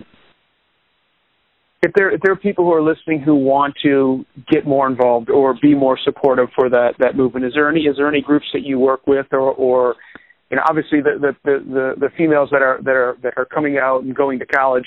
If 1.84 1.94
there 1.96 2.12
if 2.12 2.22
there 2.22 2.32
are 2.32 2.38
people 2.38 2.66
who 2.66 2.74
are 2.74 2.84
listening 2.84 3.22
who 3.22 3.36
want 3.36 3.74
to 3.82 4.24
get 4.52 4.68
more 4.68 4.88
involved 4.88 5.32
or 5.32 5.56
be 5.60 5.74
more 5.74 5.98
supportive 6.04 6.50
for 6.56 6.70
that 6.70 6.94
that 7.00 7.16
movement, 7.16 7.46
is 7.46 7.54
there 7.56 7.70
any 7.70 7.82
is 7.82 7.98
there 7.98 8.08
any 8.08 8.22
groups 8.22 8.46
that 8.54 8.62
you 8.62 8.78
work 8.78 9.08
with 9.08 9.26
or 9.32 9.52
or 9.52 9.96
you 10.52 10.58
know 10.58 10.64
obviously 10.70 11.02
the 11.02 11.18
the 11.20 11.36
the, 11.44 11.94
the 12.00 12.10
females 12.16 12.50
that 12.52 12.62
are 12.62 12.80
that 12.84 12.92
are 12.92 13.18
that 13.24 13.34
are 13.38 13.46
coming 13.46 13.80
out 13.80 14.04
and 14.04 14.16
going 14.16 14.38
to 14.38 14.46
college, 14.46 14.86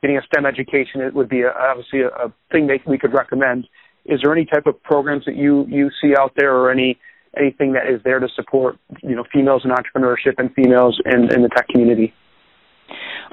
getting 0.00 0.16
a 0.16 0.22
STEM 0.22 0.46
education 0.46 1.00
it 1.00 1.12
would 1.12 1.28
be 1.28 1.40
a, 1.40 1.50
obviously 1.50 2.02
a, 2.02 2.08
a 2.08 2.32
thing 2.52 2.68
that 2.68 2.78
we 2.86 2.98
could 2.98 3.12
recommend 3.12 3.66
is 4.08 4.20
there 4.22 4.32
any 4.32 4.46
type 4.46 4.66
of 4.66 4.82
programs 4.82 5.24
that 5.26 5.36
you 5.36 5.66
you 5.68 5.90
see 6.00 6.14
out 6.18 6.32
there 6.36 6.56
or 6.56 6.70
any 6.70 6.98
anything 7.38 7.72
that 7.74 7.86
is 7.88 8.00
there 8.04 8.18
to 8.18 8.28
support 8.34 8.76
you 9.02 9.14
know 9.14 9.24
females 9.32 9.62
in 9.64 9.70
entrepreneurship 9.70 10.34
and 10.38 10.52
females 10.54 11.00
in, 11.04 11.32
in 11.32 11.42
the 11.42 11.48
tech 11.48 11.68
community? 11.68 12.12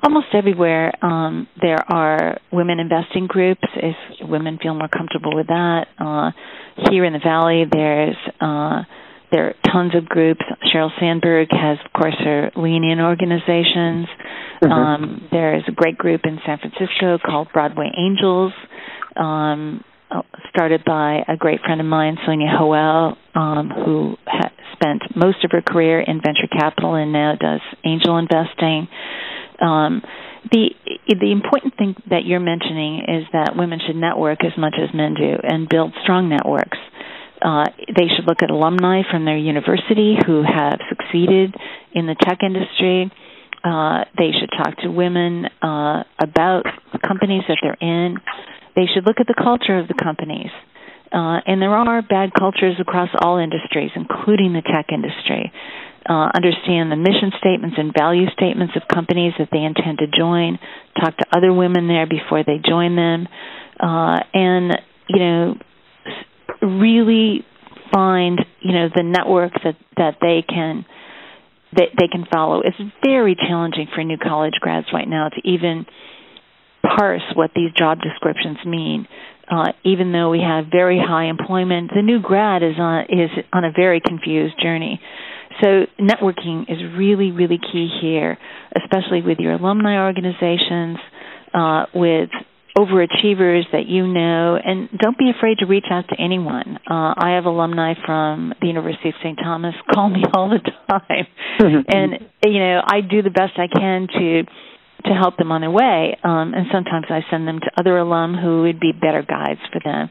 Almost 0.03 0.27
everywhere 0.33 0.91
um, 1.03 1.47
there 1.61 1.79
are 1.89 2.37
women 2.51 2.79
investing 2.79 3.27
groups. 3.27 3.63
If 3.75 3.95
women 4.27 4.59
feel 4.61 4.73
more 4.73 4.89
comfortable 4.89 5.33
with 5.33 5.47
that, 5.47 5.87
uh, 5.97 6.31
here 6.91 7.05
in 7.05 7.13
the 7.13 7.19
valley, 7.19 7.63
there's 7.71 8.17
uh, 8.41 8.83
there 9.31 9.47
are 9.47 9.55
tons 9.71 9.95
of 9.95 10.07
groups. 10.07 10.41
Sheryl 10.73 10.91
Sandberg 10.99 11.47
has, 11.51 11.77
of 11.83 11.93
course, 11.93 12.15
her 12.19 12.51
Lean 12.55 12.83
In 12.83 12.99
organizations. 12.99 14.07
Mm-hmm. 14.61 14.71
Um, 14.71 15.27
there 15.31 15.57
is 15.57 15.63
a 15.67 15.71
great 15.71 15.97
group 15.97 16.21
in 16.25 16.39
San 16.45 16.59
Francisco 16.59 17.17
called 17.25 17.47
Broadway 17.53 17.91
Angels. 17.97 18.53
Um, 19.15 19.83
started 20.49 20.83
by 20.85 21.23
a 21.27 21.37
great 21.37 21.61
friend 21.61 21.81
of 21.81 21.87
mine, 21.87 22.17
Sonja 22.27 22.49
Hoel, 22.57 23.17
um, 23.35 23.69
who 23.69 24.15
ha- 24.25 24.51
spent 24.73 25.15
most 25.15 25.43
of 25.43 25.51
her 25.51 25.61
career 25.61 25.99
in 26.01 26.21
venture 26.21 26.47
capital 26.51 26.95
and 26.95 27.11
now 27.11 27.35
does 27.39 27.61
angel 27.83 28.17
investing. 28.17 28.87
Um, 29.61 30.01
the 30.51 30.69
the 31.07 31.31
important 31.31 31.75
thing 31.77 31.95
that 32.09 32.25
you're 32.25 32.39
mentioning 32.39 33.01
is 33.07 33.25
that 33.33 33.55
women 33.55 33.79
should 33.85 33.95
network 33.95 34.43
as 34.43 34.51
much 34.57 34.75
as 34.77 34.93
men 34.93 35.15
do 35.15 35.37
and 35.41 35.67
build 35.67 35.93
strong 36.03 36.29
networks. 36.29 36.77
Uh, 37.41 37.65
they 37.87 38.07
should 38.15 38.25
look 38.27 38.41
at 38.41 38.49
alumni 38.49 39.01
from 39.09 39.25
their 39.25 39.37
university 39.37 40.17
who 40.25 40.43
have 40.43 40.79
succeeded 40.89 41.53
in 41.93 42.05
the 42.05 42.15
tech 42.15 42.39
industry. 42.43 43.11
Uh, 43.63 44.05
they 44.17 44.29
should 44.39 44.49
talk 44.57 44.77
to 44.77 44.89
women 44.89 45.45
uh, 45.61 46.03
about 46.21 46.63
companies 47.05 47.43
that 47.47 47.57
they're 47.61 47.77
in. 47.81 48.17
They 48.75 48.85
should 48.93 49.05
look 49.05 49.19
at 49.19 49.27
the 49.27 49.37
culture 49.37 49.77
of 49.77 49.87
the 49.87 49.93
companies. 49.93 50.51
Uh, 51.11 51.39
and 51.45 51.61
there 51.61 51.71
are 51.71 52.01
bad 52.01 52.33
cultures 52.37 52.75
across 52.79 53.09
all 53.19 53.37
industries, 53.37 53.91
including 53.95 54.53
the 54.53 54.61
tech 54.61 54.91
industry. 54.91 55.51
Uh, 56.07 56.29
understand 56.35 56.91
the 56.91 56.95
mission 56.95 57.31
statements 57.39 57.77
and 57.79 57.93
value 57.97 58.27
statements 58.37 58.73
of 58.75 58.83
companies 58.87 59.33
that 59.39 59.49
they 59.51 59.63
intend 59.63 59.97
to 59.97 60.05
join. 60.07 60.59
Talk 60.99 61.17
to 61.17 61.25
other 61.35 61.51
women 61.51 61.87
there 61.87 62.05
before 62.05 62.43
they 62.43 62.59
join 62.63 62.95
them, 62.95 63.27
uh, 63.79 64.19
and 64.33 64.77
you 65.07 65.19
know, 65.19 65.55
really 66.61 67.45
find 67.91 68.39
you 68.61 68.73
know 68.73 68.89
the 68.93 69.01
network 69.03 69.53
that 69.63 69.77
that 69.97 70.17
they 70.21 70.43
can 70.47 70.85
that 71.73 71.89
they 71.97 72.07
can 72.07 72.25
follow. 72.31 72.61
It's 72.61 72.77
very 73.03 73.35
challenging 73.35 73.87
for 73.93 74.03
new 74.03 74.17
college 74.17 74.55
grads 74.61 74.87
right 74.93 75.07
now 75.07 75.29
to 75.29 75.41
even 75.43 75.85
parse 76.97 77.23
what 77.35 77.51
these 77.55 77.71
job 77.77 77.99
descriptions 78.01 78.57
mean. 78.65 79.07
Uh, 79.49 79.71
even 79.83 80.11
though 80.11 80.29
we 80.29 80.39
have 80.39 80.65
very 80.71 80.99
high 80.99 81.25
employment, 81.25 81.91
the 81.95 82.01
new 82.01 82.19
grad 82.19 82.63
is 82.63 82.75
on 82.79 83.05
is 83.09 83.29
on 83.53 83.63
a 83.63 83.71
very 83.71 84.01
confused 84.01 84.55
journey. 84.61 84.99
So 85.61 85.85
networking 85.99 86.63
is 86.63 86.79
really, 86.97 87.31
really 87.31 87.59
key 87.59 87.87
here, 88.01 88.37
especially 88.75 89.21
with 89.21 89.37
your 89.39 89.53
alumni 89.53 90.03
organizations, 90.03 90.97
uh, 91.53 91.85
with 91.93 92.29
overachievers 92.77 93.63
that 93.71 93.85
you 93.87 94.05
know, 94.05 94.59
and 94.61 94.89
don't 94.99 95.17
be 95.17 95.31
afraid 95.35 95.59
to 95.59 95.65
reach 95.65 95.85
out 95.89 96.05
to 96.09 96.15
anyone. 96.19 96.77
Uh, 96.89 97.13
I 97.15 97.35
have 97.35 97.45
alumni 97.45 97.93
from 98.05 98.53
the 98.59 98.67
University 98.67 99.09
of 99.09 99.15
St. 99.23 99.39
Thomas 99.41 99.75
call 99.93 100.09
me 100.09 100.23
all 100.33 100.49
the 100.49 100.59
time, 100.89 101.27
and 101.87 102.19
you 102.43 102.59
know 102.59 102.81
I 102.85 103.01
do 103.01 103.21
the 103.21 103.29
best 103.29 103.53
I 103.57 103.67
can 103.67 104.07
to 104.07 104.43
to 105.05 105.13
help 105.13 105.37
them 105.37 105.51
on 105.51 105.61
their 105.61 105.71
way. 105.71 106.17
Um, 106.23 106.53
and 106.53 106.67
sometimes 106.71 107.05
I 107.09 107.21
send 107.29 107.47
them 107.47 107.59
to 107.59 107.71
other 107.77 107.97
alum 107.97 108.35
who 108.35 108.63
would 108.63 108.79
be 108.79 108.91
better 108.91 109.23
guides 109.23 109.61
for 109.71 109.79
them. 109.83 110.09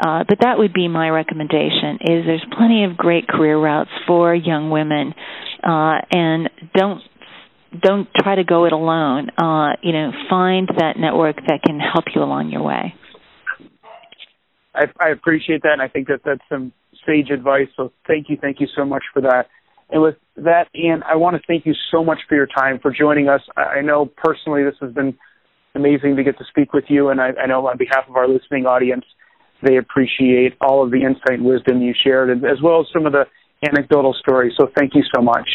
Uh, 0.00 0.24
but 0.28 0.38
that 0.42 0.58
would 0.58 0.72
be 0.72 0.86
my 0.86 1.10
recommendation 1.10 1.98
is 2.00 2.24
there's 2.24 2.46
plenty 2.56 2.84
of 2.84 2.96
great 2.96 3.26
career 3.26 3.58
routes 3.58 3.90
for 4.06 4.32
young 4.32 4.70
women 4.70 5.12
uh, 5.64 5.98
and 6.12 6.48
don't 6.74 7.02
don't 7.82 8.08
try 8.16 8.36
to 8.36 8.44
go 8.44 8.64
it 8.64 8.72
alone 8.72 9.28
uh, 9.36 9.72
you 9.82 9.92
know 9.92 10.12
find 10.30 10.68
that 10.78 10.94
network 10.98 11.36
that 11.48 11.60
can 11.66 11.80
help 11.80 12.04
you 12.14 12.22
along 12.22 12.50
your 12.50 12.62
way 12.62 12.94
I, 14.72 14.84
I 15.00 15.08
appreciate 15.08 15.62
that 15.62 15.72
and 15.72 15.82
I 15.82 15.88
think 15.88 16.06
that 16.06 16.20
that's 16.24 16.40
some 16.48 16.72
sage 17.04 17.30
advice 17.30 17.66
so 17.76 17.92
thank 18.06 18.30
you 18.30 18.38
thank 18.40 18.60
you 18.60 18.68
so 18.76 18.84
much 18.84 19.02
for 19.12 19.20
that 19.22 19.48
and 19.90 20.02
with 20.02 20.16
that 20.36 20.68
Ann 20.74 21.02
I 21.02 21.16
want 21.16 21.36
to 21.36 21.42
thank 21.46 21.66
you 21.66 21.74
so 21.90 22.04
much 22.04 22.18
for 22.28 22.34
your 22.34 22.46
time 22.46 22.78
for 22.80 22.92
joining 22.92 23.28
us 23.28 23.40
I, 23.56 23.62
I 23.62 23.80
know 23.80 24.06
personally 24.06 24.64
this 24.64 24.76
has 24.80 24.92
been 24.92 25.16
amazing 25.74 26.16
to 26.16 26.24
get 26.24 26.38
to 26.38 26.44
speak 26.48 26.72
with 26.72 26.84
you 26.88 27.08
and 27.08 27.20
I, 27.20 27.30
I 27.42 27.46
know 27.46 27.66
on 27.66 27.76
behalf 27.76 28.08
of 28.08 28.16
our 28.16 28.28
listening 28.28 28.66
audience 28.66 29.04
they 29.62 29.76
appreciate 29.76 30.56
all 30.60 30.84
of 30.84 30.90
the 30.90 31.02
insight 31.02 31.38
and 31.38 31.44
wisdom 31.44 31.82
you 31.82 31.94
shared, 32.04 32.30
as 32.44 32.62
well 32.62 32.80
as 32.80 32.86
some 32.92 33.06
of 33.06 33.12
the 33.12 33.24
anecdotal 33.66 34.14
stories. 34.14 34.52
So 34.56 34.70
thank 34.76 34.94
you 34.94 35.02
so 35.14 35.22
much. 35.22 35.48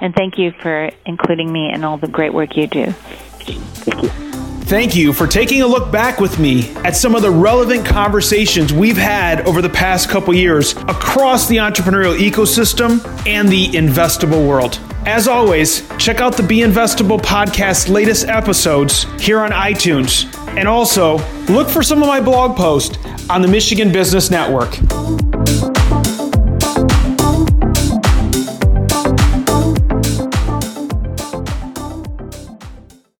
And 0.00 0.14
thank 0.14 0.38
you 0.38 0.52
for 0.60 0.90
including 1.06 1.52
me 1.52 1.70
in 1.72 1.84
all 1.84 1.96
the 1.96 2.08
great 2.08 2.34
work 2.34 2.56
you 2.56 2.66
do. 2.66 2.86
Thank 2.90 4.02
you. 4.02 4.33
Thank 4.66 4.96
you 4.96 5.12
for 5.12 5.26
taking 5.26 5.60
a 5.60 5.66
look 5.66 5.92
back 5.92 6.20
with 6.20 6.38
me 6.38 6.70
at 6.76 6.96
some 6.96 7.14
of 7.14 7.20
the 7.20 7.30
relevant 7.30 7.84
conversations 7.84 8.72
we've 8.72 8.96
had 8.96 9.46
over 9.46 9.60
the 9.60 9.68
past 9.68 10.08
couple 10.08 10.32
years 10.32 10.72
across 10.88 11.46
the 11.46 11.58
entrepreneurial 11.58 12.16
ecosystem 12.16 13.04
and 13.26 13.50
the 13.50 13.68
investable 13.68 14.48
world. 14.48 14.80
As 15.04 15.28
always, 15.28 15.86
check 15.98 16.22
out 16.22 16.34
the 16.34 16.42
Be 16.42 16.60
Investable 16.60 17.20
podcast's 17.20 17.90
latest 17.90 18.26
episodes 18.26 19.02
here 19.22 19.40
on 19.40 19.50
iTunes. 19.50 20.34
And 20.56 20.66
also, 20.66 21.18
look 21.52 21.68
for 21.68 21.82
some 21.82 22.00
of 22.00 22.08
my 22.08 22.22
blog 22.22 22.56
posts 22.56 22.96
on 23.28 23.42
the 23.42 23.48
Michigan 23.48 23.92
Business 23.92 24.30
Network. 24.30 24.78